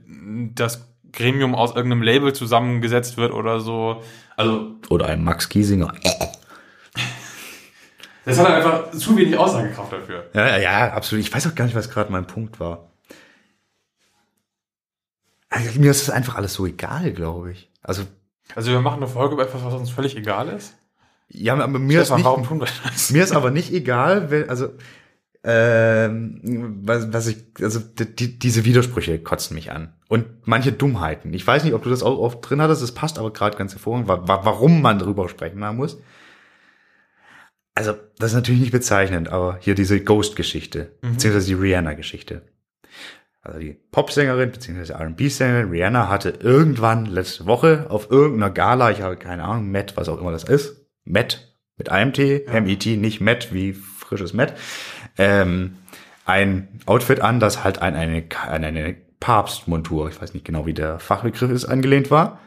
[0.55, 4.03] das Gremium aus irgendeinem Label zusammengesetzt wird oder so.
[4.35, 5.93] Also Oder ein Max Giesinger.
[8.25, 10.25] das hat einfach zu wenig Aussagekraft dafür.
[10.33, 11.25] Ja, ja, ja, absolut.
[11.25, 12.89] Ich weiß auch gar nicht, was gerade mein Punkt war.
[15.49, 17.69] Also, mir ist das einfach alles so egal, glaube ich.
[17.81, 18.03] Also,
[18.55, 20.75] Also wir machen eine Folge über etwas, was uns völlig egal ist.
[21.29, 23.11] ja, aber mir ist Stefan, nicht, warum tun wir das?
[23.11, 24.69] Mir ist aber nicht egal, wenn, also,
[25.43, 26.41] ähm,
[26.83, 29.93] was, was ich, also die, diese Widersprüche kotzen mich an.
[30.09, 31.33] Und manche Dummheiten.
[31.33, 33.71] Ich weiß nicht, ob du das auch oft drin hattest, es passt aber gerade ganz
[33.73, 35.97] hervorragend, wa wa warum man darüber sprechen muss.
[37.75, 42.41] Also, das ist natürlich nicht bezeichnend, aber hier diese Ghost-Geschichte, beziehungsweise die Rihanna-Geschichte.
[43.47, 44.93] Also die Popsängerin bzw.
[44.93, 50.09] R&B-Sängerin Rihanna hatte irgendwann letzte Woche auf irgendeiner Gala, ich habe keine Ahnung, Met, was
[50.09, 54.53] auch immer das ist, Met mit einem T, M-E-T, nicht Met wie frisches Met,
[55.17, 55.77] ähm,
[56.25, 60.73] ein Outfit an, das halt an eine, an eine Papstmontur, ich weiß nicht genau, wie
[60.73, 62.39] der Fachbegriff ist, angelehnt war.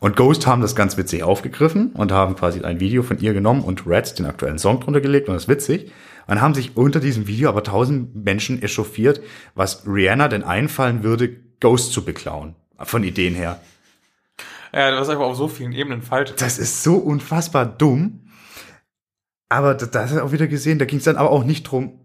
[0.00, 3.62] Und Ghost haben das ganz witzig aufgegriffen und haben quasi ein Video von ihr genommen
[3.62, 5.92] und Reds den aktuellen Song drunter gelegt und das ist witzig.
[6.28, 9.20] Und haben sich unter diesem Video aber tausend Menschen echauffiert,
[9.54, 12.54] was Rihanna denn einfallen würde, Ghost zu beklauen.
[12.78, 13.60] Von Ideen her.
[14.72, 16.34] Ja, das ist einfach auf so vielen Ebenen falsch.
[16.36, 18.28] Das ist so unfassbar dumm.
[19.48, 21.64] Aber da, da hast du auch wieder gesehen, da ging es dann aber auch nicht
[21.64, 21.98] drum.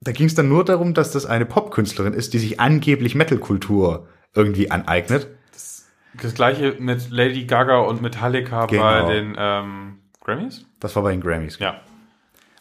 [0.00, 4.08] Da ging es dann nur darum, dass das eine Popkünstlerin ist, die sich angeblich Metalkultur
[4.34, 5.28] irgendwie aneignet.
[6.22, 8.82] Das gleiche mit Lady Gaga und Metallica Genau.
[8.82, 10.64] bei den ähm, Grammys?
[10.78, 11.58] Das war bei den Grammys.
[11.58, 11.80] Ja.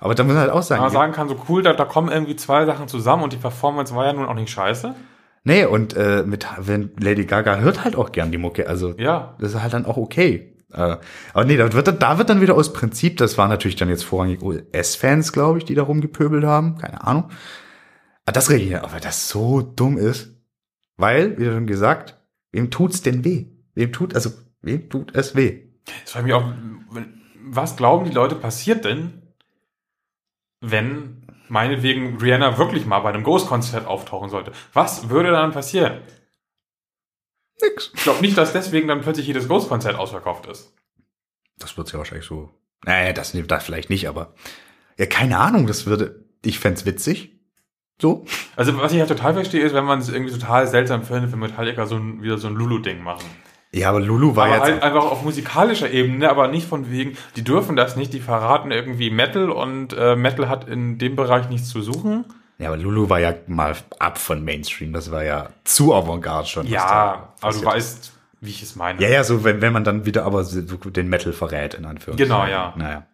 [0.04, 1.86] Aber da muss man halt auch sagen, Wenn man sagen kann, so cool, da, da
[1.86, 4.94] kommen irgendwie zwei Sachen zusammen und die Performance war ja nun auch nicht scheiße.
[5.46, 9.36] nee, und äh, mit wenn Lady Gaga hört halt auch gern die Mucke, also Ja.
[9.40, 10.58] das ist halt dann auch okay.
[10.74, 10.98] Äh,
[11.34, 13.88] aber nee, da wird, dann- da wird dann wieder aus Prinzip, das waren natürlich dann
[13.88, 17.30] jetzt vorrangig US-Fans, glaube ich, die da rumgepöbelt haben, keine Ahnung.
[18.26, 20.32] Aber das ja, weil das so dumm ist.
[20.98, 22.18] Weil, wie schon gesagt,
[22.52, 23.46] wem tut's denn weh?
[23.74, 24.32] Wem tut, also,
[24.62, 25.62] wem tut es weh?
[26.04, 26.44] Das frage mich auch,
[27.46, 29.23] was glauben die Leute passiert denn,
[30.64, 34.52] wenn meinetwegen Rihanna wirklich mal bei einem Ghost-Konzert auftauchen sollte?
[34.74, 36.02] Was würde dann passieren?
[37.62, 37.92] Nix.
[37.94, 40.74] Ich glaube nicht, dass deswegen dann plötzlich jedes Ghost-Konzert ausverkauft ist.
[41.60, 42.50] Das wird's ja wahrscheinlich so.
[42.86, 44.34] Naja, das, das vielleicht nicht, aber.
[44.98, 47.40] Ja, keine Ahnung, das würde, ich fänd's witzig.
[48.02, 48.26] So.
[48.56, 51.40] Also was ich halt total verstehe, ist, wenn man es irgendwie total seltsam findet, wenn
[51.40, 53.26] Metallica so ein, wieder so ein Lulu-Ding machen.
[53.76, 54.64] Ja, aber Lulu war Aber jetzt.
[54.66, 58.70] halt einfach auf musikalischer Ebene, aber nicht von wegen, die dürfen das nicht, die verraten
[58.70, 62.26] irgendwie Metal und äh, Metal hat in dem Bereich nichts zu suchen.
[62.60, 64.94] Ja, aber Lulu war ja mal ab von Mainstream.
[64.94, 66.68] Das war ja zu avantgarde schon.
[66.68, 69.02] Ja, aber du weißt, wie ich es meine.
[69.02, 72.32] Ja, ja, so wenn, wenn man dann wieder aber so den Metal verrät, in Anführungszeichen.
[72.32, 72.76] Genau, ja.
[72.78, 73.08] Naja.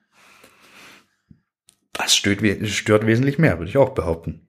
[1.94, 4.48] Das stört, stört wesentlich mehr, würde ich auch behaupten.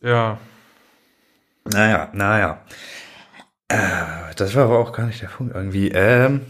[0.00, 0.38] Ja.
[1.64, 2.64] Naja, naja.
[3.72, 5.88] Äh, das war aber auch gar nicht der Punkt irgendwie.
[5.88, 6.42] Ähm,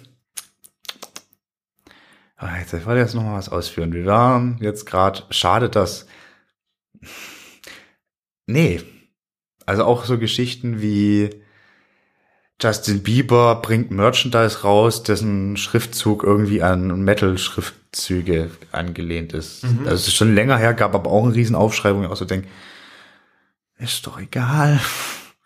[2.36, 3.92] ah, jetzt ich wollte jetzt noch mal was ausführen.
[3.92, 6.06] Wir waren jetzt gerade, schade, dass.
[8.46, 8.82] Nee.
[9.64, 11.30] Also auch so Geschichten wie
[12.60, 19.64] Justin Bieber bringt Merchandise raus, dessen Schriftzug irgendwie an Metal-Schriftzüge angelehnt ist.
[19.64, 19.80] Mhm.
[19.84, 22.16] Also es ist schon länger her, gab aber auch einen riesen Aufschrei, wo ich auch
[22.16, 22.48] so denke,
[23.78, 24.80] ist doch egal.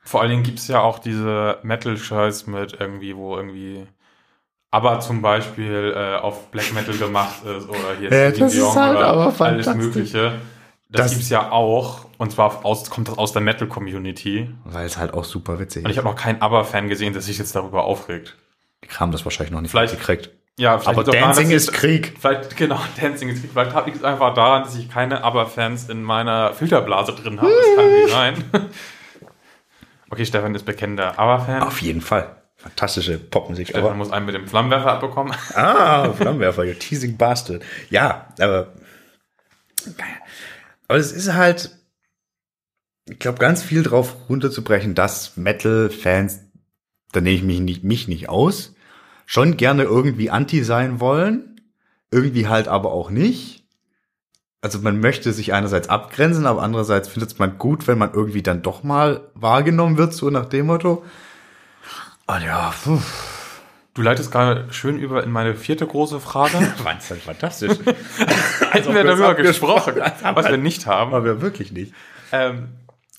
[0.07, 3.87] Vor allen Dingen gibt's ja auch diese Metal-Scheiß mit irgendwie, wo irgendwie
[4.71, 8.61] aber zum Beispiel äh, auf Black Metal gemacht ist oder hier Ja, Celine das ist
[8.61, 9.75] Dion halt oder aber alles.
[9.75, 10.33] Mögliche.
[10.91, 12.07] Das, Das- gibt's ja auch.
[12.19, 14.49] Und zwar aus, kommt das aus der Metal-Community.
[14.65, 16.03] Weil es halt auch super witzig Und ich ist.
[16.05, 18.37] habe noch keinen ABBA-Fan gesehen, der sich jetzt darüber aufregt.
[18.85, 20.31] Die haben das wahrscheinlich noch nicht Vielleicht- gekriegt.
[20.59, 22.15] Ja, vielleicht Aber daran, Dancing dass ist ich- Krieg.
[22.19, 23.51] Vielleicht, genau, Dancing ist Krieg.
[23.53, 27.51] Vielleicht liegt es einfach daran, dass ich keine ABBA-Fans in meiner Filterblase drin habe.
[27.51, 28.45] Das kann nicht sein.
[30.11, 31.63] Okay, Stefan ist bekennender ABBA-Fan.
[31.63, 32.37] Auf jeden Fall.
[32.57, 33.69] Fantastische Popmusik.
[33.69, 35.35] Stefan Aber, muss einen mit dem Flammenwerfer abbekommen.
[35.55, 37.63] ah, Flammenwerfer, you teasing bastard.
[37.91, 38.73] Ja, aber.
[40.89, 41.71] Aber es ist halt.
[43.09, 46.41] Ich glaube, ganz viel drauf runterzubrechen, dass Metal-Fans,
[47.13, 48.75] da nehme ich mich nicht, mich nicht aus,
[49.27, 51.61] schon gerne irgendwie anti sein wollen,
[52.11, 53.66] irgendwie halt aber auch nicht.
[54.67, 58.43] Also man möchte sich einerseits abgrenzen, aber andererseits findet es man gut, wenn man irgendwie
[58.43, 61.05] dann doch mal wahrgenommen wird, so nach dem Motto.
[62.27, 62.99] Und ja, puh.
[63.95, 66.55] Du leitest gerade schön über in meine vierte große Frage.
[66.83, 67.79] Wahnsinn, fantastisch.
[68.73, 70.03] Hätten wir wir darüber gesprochen,
[70.35, 71.14] was wir nicht haben.
[71.14, 71.95] Aber wirklich nicht.
[72.33, 72.71] Ähm,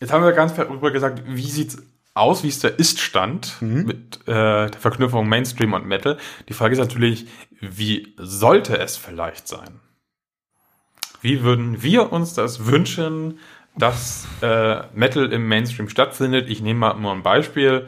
[0.01, 1.77] jetzt haben wir ganz darüber gesagt, wie sieht's
[2.13, 6.17] aus, wie ist der Ist-Stand mit äh, der Verknüpfung Mainstream und Metal.
[6.49, 7.27] Die Frage ist natürlich,
[7.61, 9.79] wie sollte es vielleicht sein?
[11.21, 13.39] Wie würden wir uns das wünschen,
[13.75, 16.49] dass äh, Metal im Mainstream stattfindet?
[16.49, 17.87] Ich nehme mal nur ein Beispiel.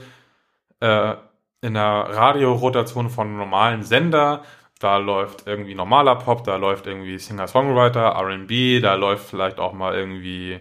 [0.79, 1.15] Äh,
[1.61, 4.43] in der Radiorotation von normalen Sender,
[4.79, 9.93] da läuft irgendwie normaler Pop, da läuft irgendwie Singer-Songwriter, R&B, da läuft vielleicht auch mal
[9.93, 10.59] irgendwie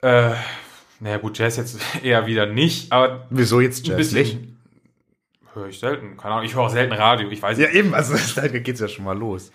[0.00, 0.34] äh,
[1.00, 4.38] naja gut, Jazz jetzt eher wieder nicht, aber Wieso jetzt Jazz nicht?
[5.54, 8.16] höre ich selten, keine Ahnung, ich höre auch selten Radio, ich weiß Ja, eben, also
[8.40, 9.52] da geht's ja schon mal los.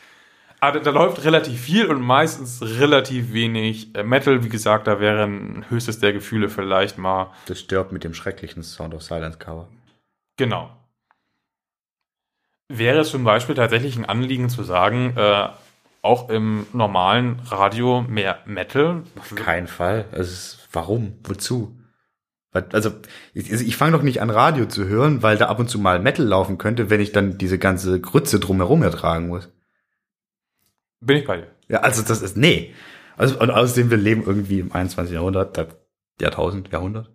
[0.61, 5.65] Aber da läuft relativ viel und meistens relativ wenig äh, Metal, wie gesagt, da wären
[5.69, 9.67] höchstes der Gefühle vielleicht mal Das stirbt mit dem schrecklichen Sound of Silence Cover.
[10.37, 10.69] Genau.
[12.67, 15.49] Wäre es zum Beispiel tatsächlich ein Anliegen zu sagen, äh,
[16.01, 19.03] auch im normalen Radio mehr Metal?
[19.17, 20.05] Auf keinen Fall.
[20.11, 21.17] Also, warum?
[21.23, 21.75] Wozu?
[22.51, 22.91] Also,
[23.33, 25.99] ich, ich fange doch nicht an, Radio zu hören, weil da ab und zu mal
[25.99, 29.49] Metal laufen könnte, wenn ich dann diese ganze Grütze drumherum ertragen muss.
[31.01, 31.47] Bin ich bei dir.
[31.67, 32.73] Ja, also das ist, nee.
[33.17, 35.13] Also, und außerdem, wir leben irgendwie im 21.
[35.13, 35.67] Jahrhundert, da,
[36.19, 37.09] Jahrtausend, Jahrhundert?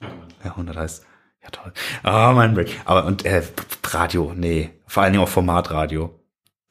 [0.00, 0.34] Jahrhundert.
[0.44, 1.06] Jahrhundert heißt,
[1.42, 1.72] ja toll.
[2.02, 2.80] Ah, oh, mein Blick.
[2.84, 3.42] Aber, und, äh,
[3.84, 4.70] Radio, nee.
[4.86, 6.20] Vor allen Dingen auch Formatradio.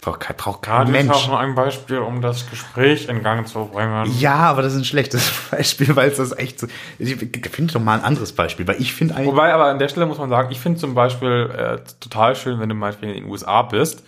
[0.01, 1.11] Braucht kein, braucht kein Radio Mensch.
[1.11, 4.05] ist auch nur ein Beispiel, um das Gespräch in Gang zu bringen.
[4.19, 6.67] Ja, aber das ist ein schlechtes Beispiel, weil es das echt so.
[6.99, 9.27] Ich finde doch mal ein anderes Beispiel, weil ich finde eigentlich.
[9.27, 12.59] Wobei, aber an der Stelle muss man sagen, ich finde zum Beispiel äh, total schön,
[12.59, 14.03] wenn du mal in den USA bist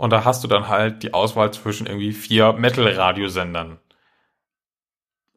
[0.00, 3.78] und da hast du dann halt die Auswahl zwischen irgendwie vier Metal-Radiosendern.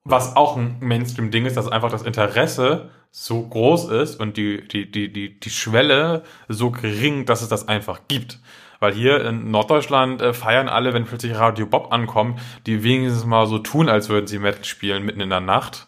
[0.06, 4.90] Was auch ein Mainstream-Ding ist, dass einfach das Interesse so groß ist und die, die,
[4.90, 8.40] die, die, die Schwelle so gering, dass es das einfach gibt.
[8.80, 13.48] Weil hier in Norddeutschland äh, feiern alle, wenn plötzlich Radio Bob ankommt, die wenigstens mal
[13.48, 15.88] so tun, als würden sie Metal spielen mitten in der Nacht.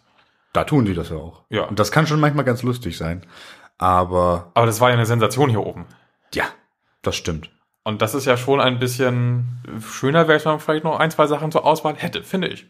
[0.51, 1.43] Da tun die das ja auch.
[1.49, 1.63] Ja.
[1.63, 3.25] Und das kann schon manchmal ganz lustig sein.
[3.77, 5.85] Aber Aber das war ja eine Sensation hier oben.
[6.33, 6.43] ja,
[7.03, 7.51] das stimmt.
[7.85, 9.45] Und das ist ja schon ein bisschen
[9.87, 12.65] schöner, wenn man vielleicht noch ein, zwei Sachen zur Auswahl hätte, finde ich.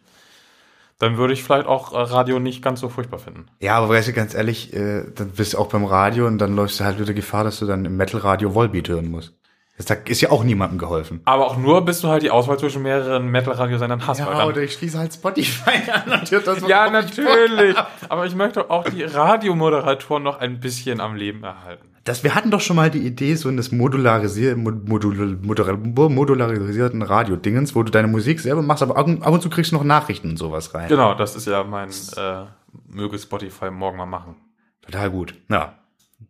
[1.00, 3.48] Dann würde ich vielleicht auch äh, Radio nicht ganz so furchtbar finden.
[3.62, 6.56] Ja, aber weißt du, ganz ehrlich, äh, dann bist du auch beim Radio und dann
[6.56, 9.34] läufst du halt wieder Gefahr, dass du dann im Metal-Radio Volbeat hören musst.
[9.78, 11.22] Das da ist ja auch niemandem geholfen.
[11.26, 14.20] Aber auch nur, bis du halt die Auswahl zwischen mehreren Metal-Radiosendern hast.
[14.20, 17.76] Ja, dann- oder ich schließe halt Spotify an und hör das, ja ich natürlich.
[18.10, 21.95] Aber ich möchte auch die Radiomoderatoren noch ein bisschen am Leben erhalten.
[22.06, 26.10] Das, wir hatten doch schon mal die Idee, so in das modularisier, mod, modul, modul,
[26.10, 29.84] modularisierten Radio-Dingens, wo du deine Musik selber machst, aber ab und, zu kriegst du noch
[29.84, 30.88] Nachrichten und sowas rein.
[30.88, 32.46] Genau, das ist ja mein, äh,
[32.88, 34.36] möge Spotify morgen mal machen.
[34.84, 35.34] Total gut.
[35.50, 35.80] Ja.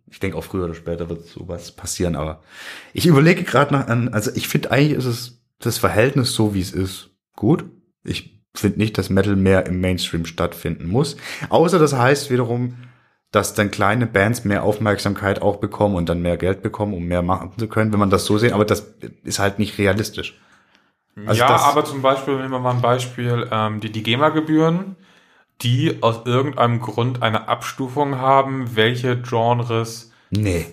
[0.09, 2.41] Ich denke auch früher oder später wird sowas passieren, aber
[2.93, 6.61] ich überlege gerade noch an, also ich finde eigentlich ist es das Verhältnis so, wie
[6.61, 7.65] es ist, gut.
[8.05, 11.17] Ich finde nicht, dass Metal mehr im Mainstream stattfinden muss.
[11.49, 12.75] Außer das heißt wiederum,
[13.35, 17.21] dass dann kleine Bands mehr Aufmerksamkeit auch bekommen und dann mehr Geld bekommen, um mehr
[17.21, 18.53] machen zu können, wenn man das so sehen.
[18.53, 20.39] Aber das ist halt nicht realistisch.
[21.25, 24.95] Also ja, aber zum Beispiel, nehmen wir mal ein Beispiel, ähm, die, die GEMA-Gebühren,
[25.61, 30.65] die aus irgendeinem Grund eine Abstufung haben, welche Genres, Nee.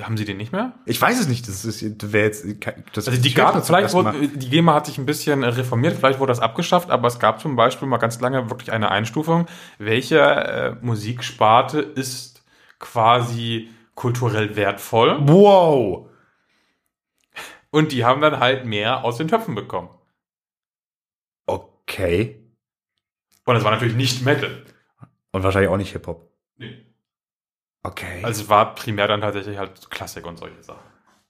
[0.00, 0.74] Haben sie den nicht mehr?
[0.86, 1.48] Ich weiß es nicht.
[1.48, 2.46] Das ist, wäre jetzt,
[2.92, 6.30] das Also die gab, vielleicht wurde, die GEMA hat sich ein bisschen reformiert, vielleicht wurde
[6.30, 9.46] das abgeschafft, aber es gab zum Beispiel mal ganz lange wirklich eine Einstufung,
[9.78, 12.44] welche äh, Musiksparte ist
[12.78, 16.08] quasi kulturell wertvoll Wow.
[17.70, 19.88] und die haben dann halt mehr aus den Töpfen bekommen.
[21.46, 22.44] Okay.
[23.46, 24.64] Und das war natürlich nicht Metal.
[25.32, 26.30] Und wahrscheinlich auch nicht Hip-Hop.
[26.58, 26.84] Nee.
[27.90, 28.22] Okay.
[28.22, 30.80] Also es war primär dann tatsächlich halt Klassik und solche Sachen.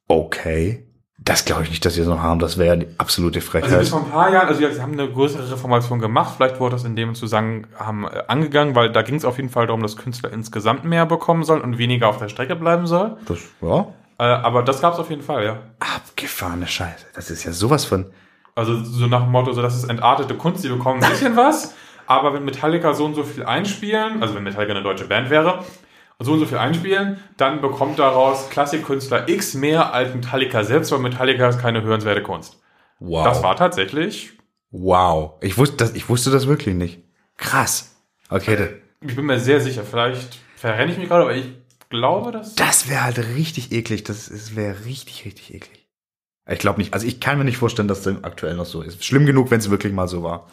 [0.08, 0.84] okay.
[1.20, 2.38] Das glaube ich nicht, dass sie so haben.
[2.38, 3.80] Das wäre eine absolute Also Frechheit.
[3.80, 6.84] bis vor ein paar Jahren, also sie haben eine größere Reformation gemacht, vielleicht wurde das
[6.84, 10.32] in dem Zusammenhang äh, angegangen, weil da ging es auf jeden Fall darum, dass Künstler
[10.32, 13.16] insgesamt mehr bekommen sollen und weniger auf der Strecke bleiben soll.
[13.26, 13.88] das, ja.
[14.20, 15.58] Äh, aber das gab es auf jeden Fall, ja.
[15.80, 17.06] Abgefahrene Scheiße.
[17.14, 18.06] Das ist ja sowas von.
[18.54, 21.74] Also so nach dem Motto, so das ist entartete Kunst, die bekommen ein bisschen was,
[22.06, 25.64] aber wenn Metallica so und so viel einspielen, also wenn Metallica eine deutsche Band wäre,
[26.18, 30.98] so und so viel einspielen, dann bekommt daraus Klassikkünstler X mehr als Metallica selbst, weil
[30.98, 32.58] Metallica ist keine hörenswerte Kunst.
[32.98, 33.24] Wow.
[33.24, 34.32] Das war tatsächlich,
[34.70, 35.34] wow.
[35.40, 37.00] Ich wusste das, ich wusste das wirklich nicht.
[37.36, 37.94] Krass.
[38.30, 41.46] Okay, ich bin mir sehr sicher, vielleicht verrenne ich mich gerade, aber ich
[41.88, 42.56] glaube, dass...
[42.56, 44.02] das wäre halt richtig eklig.
[44.04, 45.86] Das ist- wäre richtig, richtig eklig.
[46.50, 46.94] Ich glaube nicht.
[46.94, 49.04] Also ich kann mir nicht vorstellen, dass das aktuell noch so ist.
[49.04, 50.48] Schlimm genug, wenn es wirklich mal so war.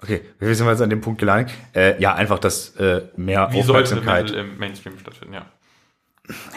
[0.00, 1.50] Okay, wir sind jetzt an dem Punkt gelangt.
[1.74, 4.26] Äh, ja, einfach, dass äh, mehr Wie sollte Aufmerksamkeit.
[4.26, 5.46] Metal im Mainstream stattfinden, ja.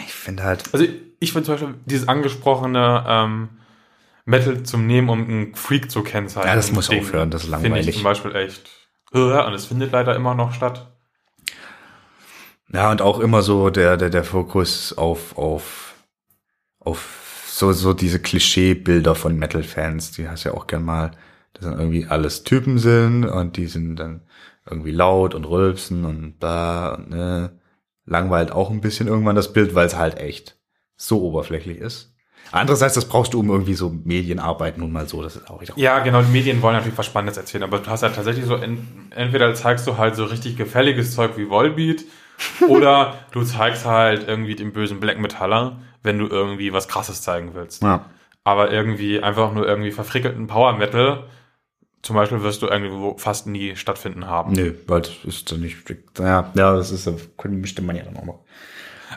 [0.06, 0.86] Ich finde halt, Also
[1.20, 3.50] ich finde zum Beispiel dieses angesprochene ähm,
[4.26, 6.50] Metal zum Nehmen, um einen Freak zu kennzeichnen.
[6.50, 7.96] Ja, das muss Ding aufhören, das ist Finde ich langweilig.
[7.96, 8.70] zum Beispiel echt.
[9.12, 10.92] Und es findet leider immer noch statt.
[12.74, 15.96] Ja, und auch immer so der, der, der Fokus auf, auf,
[16.80, 21.12] auf so, so diese Klischeebilder von Metal-Fans, die hast du ja auch gern mal,
[21.54, 24.22] dass dann irgendwie alles Typen sind und die sind dann
[24.70, 27.58] irgendwie laut und rülpsen und da und ne.
[28.06, 30.58] Langweilt auch ein bisschen irgendwann das Bild, weil es halt echt
[30.98, 32.14] so oberflächlich ist.
[32.52, 35.74] Andererseits, das brauchst du, um irgendwie so Medienarbeit nun mal so, das ist auch wieder.
[35.78, 38.56] Ja, genau, die Medien wollen natürlich was Spannendes erzählen, aber du hast ja tatsächlich so,
[38.56, 42.04] en, entweder zeigst du halt so richtig gefälliges Zeug wie Volbeat
[42.68, 47.54] oder du zeigst halt irgendwie den bösen Black Metaller, wenn du irgendwie was krasses zeigen
[47.54, 47.84] willst.
[47.84, 48.06] Ja.
[48.44, 51.26] Aber irgendwie einfach nur irgendwie verfrickelten Power Metal,
[52.02, 54.54] zum Beispiel wirst du irgendwo fast nie stattfinden haben.
[54.54, 55.78] Nö, weil das ist dann nicht,
[56.18, 57.10] ja, ja, das ist,
[57.44, 58.40] mischte man ja dann auch noch.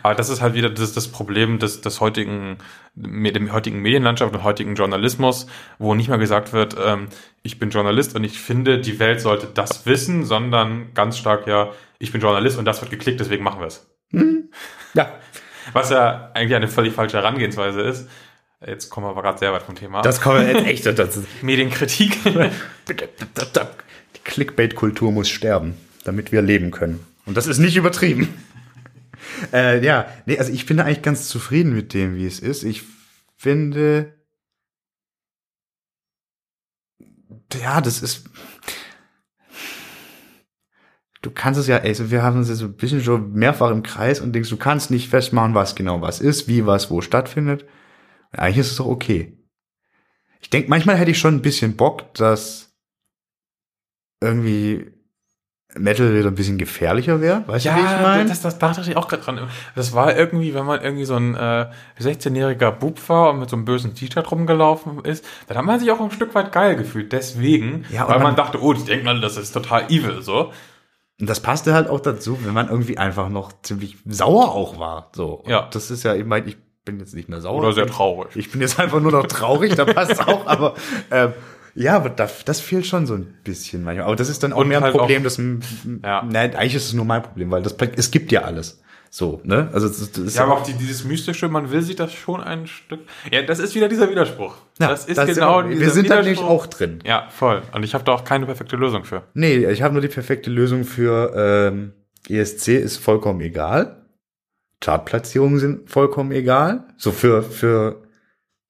[0.03, 2.59] Aber das ist halt wieder das, das Problem des, des heutigen,
[2.95, 5.47] mit dem heutigen Medienlandschaft und heutigen Journalismus,
[5.79, 7.09] wo nicht mal gesagt wird, ähm,
[7.43, 11.71] ich bin Journalist und ich finde, die Welt sollte das wissen, sondern ganz stark ja,
[11.99, 13.89] ich bin Journalist und das wird geklickt, deswegen machen wir es.
[14.95, 15.13] Ja.
[15.73, 18.09] Was ja eigentlich eine völlig falsche Herangehensweise ist.
[18.67, 20.03] Jetzt kommen wir aber gerade sehr weit vom Thema.
[20.03, 20.87] Das kommen wir jetzt echt.
[20.87, 22.17] Ist, Medienkritik.
[22.89, 27.05] die Clickbait-Kultur muss sterben, damit wir leben können.
[27.27, 28.33] Und das ist nicht übertrieben.
[29.53, 32.63] äh, ja, nee, also ich bin eigentlich ganz zufrieden mit dem, wie es ist.
[32.65, 32.83] Ich
[33.37, 34.15] finde,
[37.53, 38.25] ja, das ist,
[41.21, 43.83] du kannst es ja, ey, wir haben uns jetzt so ein bisschen schon mehrfach im
[43.83, 47.67] Kreis und denkst, du kannst nicht festmachen, was genau was ist, wie was wo stattfindet.
[48.37, 49.39] Eigentlich ist es doch okay.
[50.41, 52.75] Ich denke, manchmal hätte ich schon ein bisschen Bock, dass
[54.21, 54.91] irgendwie
[55.77, 57.43] Metal wieder ein bisschen gefährlicher wäre.
[57.49, 58.29] Weißt du, wie ich meine?
[58.29, 59.49] das, das, da dachte ich auch gerade dran.
[59.75, 61.69] Das war irgendwie, wenn man irgendwie so ein äh,
[61.99, 65.91] 16-jähriger Bub war und mit so einem bösen T-Shirt rumgelaufen ist, dann hat man sich
[65.91, 67.13] auch ein Stück weit geil gefühlt.
[67.13, 70.53] Deswegen, Ja, weil man, man- dachte, oh, die denken alle, das ist total evil, so.
[71.21, 75.11] Und das passte halt auch dazu, wenn man irgendwie einfach noch ziemlich sauer auch war.
[75.15, 75.35] So.
[75.35, 75.69] Und Ja.
[75.73, 77.61] Das ist ja, ich meine, ich bin jetzt nicht mehr sauer.
[77.61, 78.35] Oder sehr traurig.
[78.37, 80.75] Ich bin jetzt einfach nur noch traurig, da passt auch, aber
[81.11, 81.33] ähm,
[81.75, 84.07] ja, aber das, das fehlt schon so ein bisschen manchmal.
[84.07, 85.39] Aber das ist dann auch Und mehr ein halt Problem, auch- das
[86.03, 86.23] Ja.
[86.23, 88.81] nein, eigentlich ist es nur mein Problem, weil das es gibt ja alles.
[89.11, 89.69] So, ne?
[89.73, 92.41] Also das, das ist Ja, aber auch die, dieses Mystische, man will sich das schon
[92.41, 92.99] ein Stück.
[93.31, 94.57] Ja, das ist wieder dieser Widerspruch.
[94.81, 96.99] Ja, das ist das genau wir dieser sind da nämlich auch drin.
[97.07, 97.63] Ja, voll.
[97.73, 99.23] Und ich habe da auch keine perfekte Lösung für.
[99.35, 101.93] Nee, ich habe nur die perfekte Lösung für ähm,
[102.29, 104.04] ESC ist vollkommen egal.
[104.81, 106.89] Chartplatzierungen sind vollkommen egal.
[106.97, 108.03] So für, für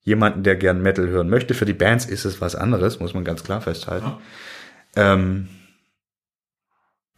[0.01, 1.53] jemanden, der gern Metal hören möchte.
[1.53, 4.13] Für die Bands ist es was anderes, muss man ganz klar festhalten.
[4.95, 5.49] Ähm,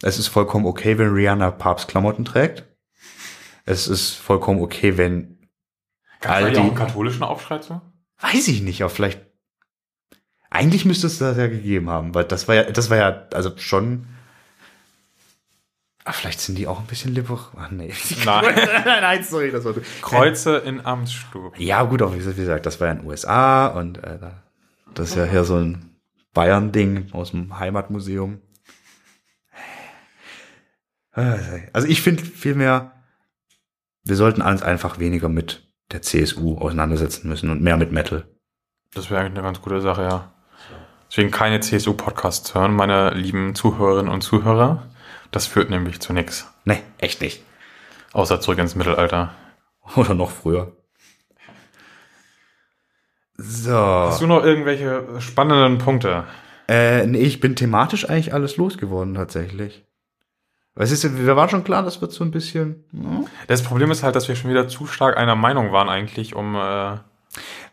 [0.02, 2.64] es ist vollkommen okay, wenn Rihanna Papstklamotten trägt.
[3.64, 5.38] Es ist vollkommen okay, wenn
[6.20, 7.80] Gab es einen katholischen Aufschrei zu?
[8.20, 9.20] Weiß ich nicht, aber vielleicht.
[10.50, 13.56] Eigentlich müsste es das ja gegeben haben, weil das war ja, das war ja, also
[13.58, 14.06] schon.
[16.08, 17.44] Ah, vielleicht sind die auch ein bisschen liberal.
[17.58, 17.92] Ach nee.
[18.24, 18.44] Nein.
[18.86, 19.74] nein, sorry, das war.
[20.00, 21.52] Kreuze in Amtsstube.
[21.58, 24.42] Ja, gut, auch wie gesagt, das war ja in den USA und äh, da-
[24.94, 25.96] das ist ja hier so ein
[26.32, 28.40] Bayern-Ding aus dem Heimatmuseum.
[31.12, 32.92] Also ich finde vielmehr,
[34.04, 38.26] wir sollten uns einfach weniger mit der CSU auseinandersetzen müssen und mehr mit Metal.
[38.94, 40.32] Das wäre eigentlich eine ganz gute Sache, ja.
[41.10, 44.88] Deswegen keine CSU-Podcasts hören, meine lieben Zuhörerinnen und Zuhörer.
[45.30, 46.52] Das führt nämlich zu nichts.
[46.64, 47.42] Nee, echt nicht.
[48.12, 49.34] Außer zurück ins Mittelalter.
[49.96, 50.72] Oder noch früher.
[53.36, 53.74] So.
[53.76, 56.24] Hast du noch irgendwelche spannenden Punkte?
[56.68, 59.84] Äh, nee, ich bin thematisch eigentlich alles losgeworden tatsächlich.
[60.74, 62.84] Was ist, wir waren schon klar, das wird so ein bisschen.
[62.92, 63.26] Hm?
[63.46, 66.54] Das Problem ist halt, dass wir schon wieder zu stark einer Meinung waren eigentlich, um
[66.54, 66.98] äh,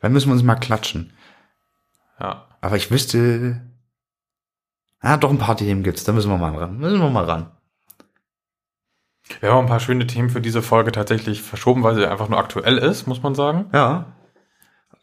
[0.01, 1.13] Dann müssen wir uns mal klatschen.
[2.19, 2.47] ja.
[2.61, 3.61] Aber ich wüsste.
[5.05, 6.03] Ah, doch ein paar Themen gibt's.
[6.03, 6.79] Da müssen wir mal ran.
[6.79, 7.51] Müssen wir mal ran.
[9.39, 12.27] Wir haben auch ein paar schöne Themen für diese Folge tatsächlich verschoben, weil sie einfach
[12.27, 13.65] nur aktuell ist, muss man sagen.
[13.71, 14.15] Ja.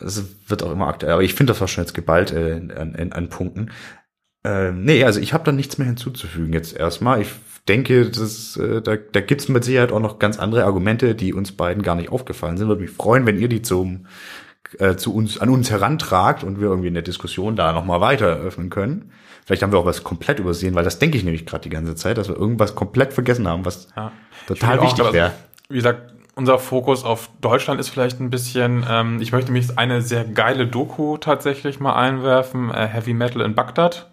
[0.00, 1.12] Es wird auch immer aktuell.
[1.12, 3.70] Aber ich finde das war schon jetzt geballt äh, an, an, an Punkten.
[4.42, 7.20] Ähm, nee, also ich habe da nichts mehr hinzuzufügen jetzt erstmal.
[7.20, 7.30] Ich
[7.68, 11.53] denke, das, äh, da, da gibt's mit Sicherheit auch noch ganz andere Argumente, die uns
[11.53, 12.66] beiden gar nicht aufgefallen sind.
[12.66, 14.07] Würde mich freuen, wenn ihr die zum,
[14.79, 18.27] äh, zu uns, an uns herantragt und wir irgendwie in der Diskussion da nochmal weiter
[18.27, 19.12] eröffnen können.
[19.45, 21.95] Vielleicht haben wir auch was komplett übersehen, weil das denke ich nämlich gerade die ganze
[21.95, 24.12] Zeit, dass wir irgendwas komplett vergessen haben, was Ja.
[24.47, 25.33] total wichtig also, wäre.
[25.68, 30.01] Wie gesagt, unser Fokus auf Deutschland ist vielleicht ein bisschen, ähm, ich möchte mich eine
[30.01, 34.09] sehr geile Doku tatsächlich mal einwerfen, äh, Heavy Metal in Bagdad.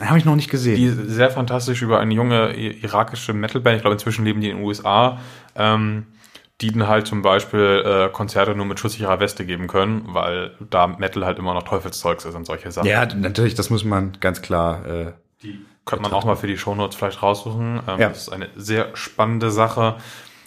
[0.00, 0.76] Habe ich noch nicht gesehen.
[0.76, 4.64] Die sehr fantastisch über eine junge irakische Metalband, ich glaube inzwischen leben die in den
[4.66, 5.18] USA,
[5.54, 6.06] ähm,
[6.62, 10.86] die dann halt zum Beispiel äh, Konzerte nur mit schusssicherer Weste geben können, weil da
[10.86, 12.88] Metal halt immer noch Teufelszeugs ist und solche Sachen.
[12.88, 14.86] ja, natürlich, das muss man ganz klar.
[14.86, 17.80] Äh, Die könnte man auch mal für die Shownotes vielleicht raussuchen.
[17.88, 18.08] Ähm, Ja.
[18.08, 19.96] Das ist eine sehr spannende Sache.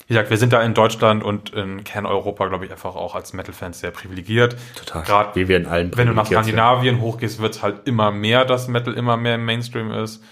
[0.08, 3.34] Wie gesagt, wir sind da in Deutschland und in Kerneuropa, glaube ich, einfach auch als
[3.34, 4.56] Metal-Fans sehr privilegiert.
[4.78, 5.04] total.
[5.04, 6.28] Gerade wie wir in allen wenn du nach.
[6.28, 10.24] Skandinavien hochgehst, wird es halt immer mehr, dass Metal immer mehr im Mainstream ist.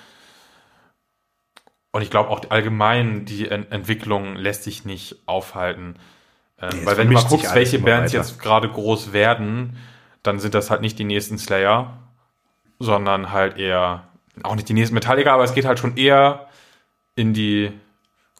[1.93, 5.95] Und ich glaube auch allgemein, die Ent Entwicklung lässt sich nicht aufhalten.
[6.59, 8.23] Ähm, Nee, weil wenn du mal guckst, welche Bands weiter.
[8.23, 9.77] jetzt gerade groß werden,
[10.23, 11.97] dann sind das halt nicht die nächsten Slayer,
[12.79, 14.07] sondern halt eher,
[14.41, 16.47] auch nicht die nächsten Metallica, aber es geht halt schon eher
[17.15, 17.71] in die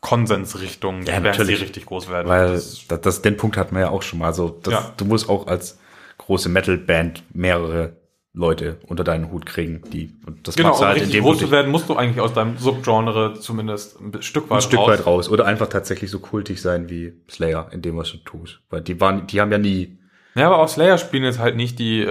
[0.01, 2.27] Konsensrichtung, Ja, Bands, die richtig groß werden.
[2.27, 4.25] Weil das, das, den Punkt hatten wir ja auch schon mal.
[4.27, 4.93] Also das, Ja.
[4.97, 5.79] du musst auch als
[6.17, 7.93] große Metal-Band mehrere
[8.35, 11.23] Leute unter deinen Hut kriegen, die und das Genau, machst um du halt, richtig indem
[11.23, 14.61] du groß zu werden, musst du eigentlich aus deinem Subgenre zumindest ein Stück weit ein
[14.61, 14.89] Stück raus.
[14.89, 18.61] weit raus oder einfach tatsächlich so kultig sein wie Slayer in dem, was du tust,
[18.71, 19.99] weil die waren, die haben ja nie
[20.33, 22.07] Ja, aber auch Slayer spielen jetzt halt nicht die, äh,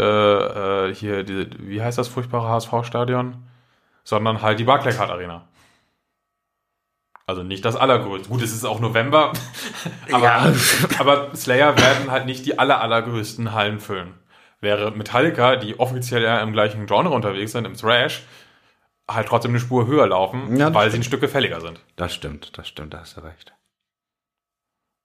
[0.90, 3.36] äh, hier, die, wie heißt das furchtbare HSV-Stadion?
[4.04, 5.48] Sondern halt die Barclaycard Arena.
[7.26, 8.28] Also nicht das allergrößte.
[8.28, 9.32] Gut, es ist auch November.
[10.12, 10.52] aber, Ja.
[10.98, 14.14] aber Slayer werden halt nicht die aller, allergrößten Hallen füllen.
[14.62, 18.22] Wäre Metallica, die offiziell ja im gleichen Genre unterwegs sind, im Thrash,
[19.10, 21.80] halt trotzdem eine Spur höher laufen, Ja, weil sie ein Stück gefälliger sind.
[21.96, 23.52] Das stimmt, das stimmt, da hast du recht.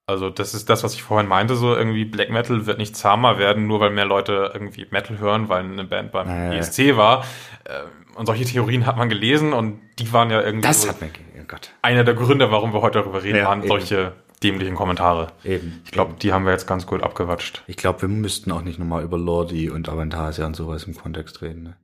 [0.09, 3.37] Also das ist das, was ich vorhin meinte, so irgendwie Black Metal wird nicht zahmer
[3.39, 6.57] werden, nur weil mehr Leute irgendwie Metal hören, weil eine Band beim Nee.
[6.59, 7.25] ESC war.
[7.65, 7.81] Äh,
[8.15, 11.09] Und solche Theorien hat man gelesen und die waren ja irgendwie Das so hat mir,
[11.39, 13.67] oh Gott, einer der Gründe, warum wir heute darüber reden, Ja, waren eben.
[13.67, 14.13] solche
[14.43, 15.27] dämlichen Kommentare.
[15.43, 15.81] eben.
[15.85, 17.63] Ich glaube, die haben wir jetzt ganz gut abgewatscht.
[17.67, 21.41] Ich glaube, wir müssten auch nicht nochmal über Lordi und Avantasia und sowas im Kontext
[21.41, 21.63] reden.
[21.63, 21.77] Ne?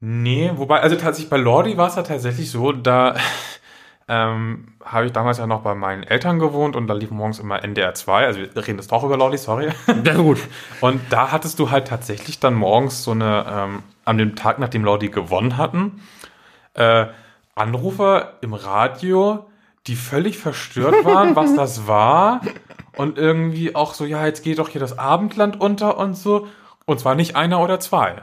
[0.00, 3.16] Nee, wobei, also tatsächlich bei Lordi war es ja tatsächlich so, da
[4.06, 7.64] ähm, habe ich damals ja noch bei meinen Eltern gewohnt und da lief morgens immer
[7.64, 9.70] NDR 2, also wir reden jetzt doch über Lordi, sorry.
[10.04, 10.38] Ja, gut.
[10.80, 14.84] Und da hattest du halt tatsächlich dann morgens so eine, ähm, an dem Tag, nachdem
[14.84, 16.00] Lordi gewonnen hatten,
[16.74, 17.06] äh,
[17.56, 19.47] Anrufer im Radio,
[19.88, 22.42] die völlig verstört waren, was das war.
[22.96, 26.46] Und irgendwie auch so, ja, jetzt geht doch hier das Abendland unter und so.
[26.84, 28.22] Und zwar nicht einer oder zwei.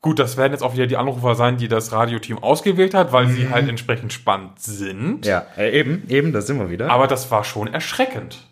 [0.00, 3.28] Gut, das werden jetzt auch wieder die Anrufer sein, die das Radioteam ausgewählt hat, weil
[3.28, 5.24] sie halt entsprechend spannend sind.
[5.24, 6.90] Ja, äh, eben, eben, da sind wir wieder.
[6.90, 8.48] Aber das war schon erschreckend.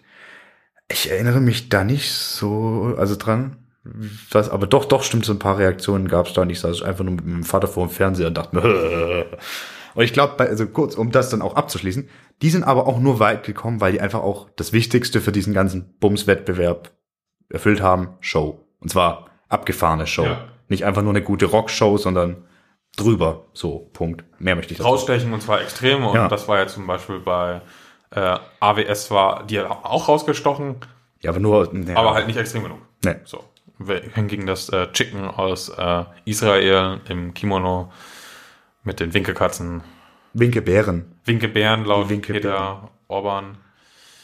[0.88, 3.56] Ich erinnere mich da nicht so, also dran.
[4.30, 6.82] Was, aber doch, doch, stimmt, so ein paar Reaktionen gab es da und ich saß
[6.82, 9.26] einfach nur mit meinem Vater vor dem Fernseher und dachte mir,
[9.94, 12.08] und ich glaube, also kurz, um das dann auch abzuschließen,
[12.42, 15.52] die sind aber auch nur weit gekommen, weil die einfach auch das Wichtigste für diesen
[15.52, 16.90] ganzen Bums-Wettbewerb
[17.48, 18.64] erfüllt haben, Show.
[18.80, 20.24] Und zwar abgefahrene Show.
[20.24, 20.48] Ja.
[20.68, 22.44] Nicht einfach nur eine gute Rockshow, sondern
[22.96, 23.46] drüber.
[23.52, 24.24] So, Punkt.
[24.38, 26.04] Mehr möchte ich dazu rausstechen und zwar extrem.
[26.04, 26.28] Und Ja.
[26.28, 27.60] das war ja zum Beispiel bei
[28.10, 30.76] äh, AWS war die auch rausgestochen,
[31.20, 32.78] Ja, aber nur, ja, aber halt nicht extrem genug.
[33.04, 33.16] Nee.
[33.24, 33.44] So.
[34.14, 37.90] Hingegen das äh, Chicken aus äh, Israel im Kimono
[38.84, 39.82] mit den Winkekatzen.
[40.32, 41.16] Winke Bären.
[41.24, 42.42] Winkebären laut Winkebären.
[42.42, 43.58] Peter Orban.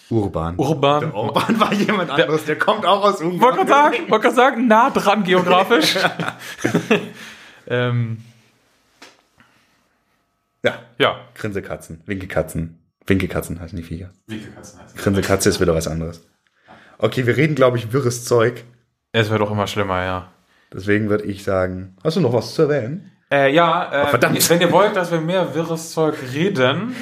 [0.09, 0.57] Urban.
[0.57, 1.13] Urban.
[1.13, 3.41] Orban war jemand anderes, der kommt auch aus Ungarn.
[3.41, 5.97] Wollte gerade sagen, wollte gerade sagen, nah dran geografisch.
[7.67, 8.19] ähm,
[10.63, 11.21] Ja, ja.
[11.35, 12.79] Grinsekatzen, Winkekatzen.
[13.07, 14.11] Winkekatzen heißen die Viecher.
[14.27, 16.27] Winkekatzen heißt Grinsekatze ist wieder was anderes.
[16.99, 18.65] Okay, wir reden, glaube ich, wirres Zeug.
[19.13, 20.33] Es wird auch immer schlimmer, ja.
[20.73, 23.13] Deswegen würde ich sagen, hast du noch was zu erwähnen?
[23.31, 24.51] Äh, ja, äh, verdammt.
[24.51, 26.95] wenn ihr wollt, dass wir mehr wirres Zeug reden,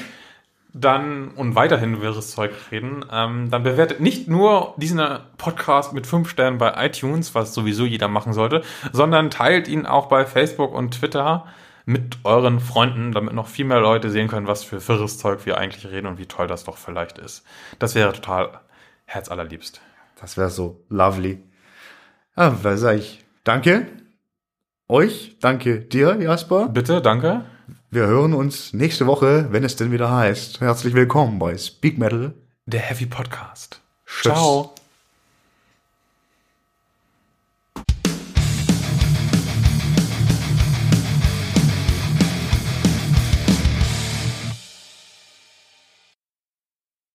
[0.73, 5.01] dann und weiterhin wirres Zeug reden, ähm, dann bewertet nicht nur diesen
[5.39, 8.63] Podcast mit fünf Sternen bei iTunes, was sowieso jeder machen sollte,
[8.93, 11.47] sondern teilt ihn auch bei Facebook und Twitter
[11.87, 15.59] mit euren Freunden, damit noch viel mehr Leute sehen können, was für wirres Zeug wir
[15.59, 17.45] eigentlich reden und wie toll das doch vielleicht ist.
[17.79, 18.61] Das wäre total
[19.05, 19.81] herzallerliebst.
[20.21, 21.43] Das wäre so lovely.
[22.35, 23.25] Ah, was sag ich?
[23.45, 23.87] Danke
[24.89, 26.69] euch, danke dir, Jasper.
[26.69, 27.45] Bitte, danke.
[27.91, 30.61] Wir hören uns nächste Woche, wenn es denn wieder heißt.
[30.61, 32.35] Herzlich willkommen bei Speak Metal.
[32.67, 33.81] Der Heavy Podcast.
[34.07, 34.33] Tschüss.
[34.33, 34.75] Ciao.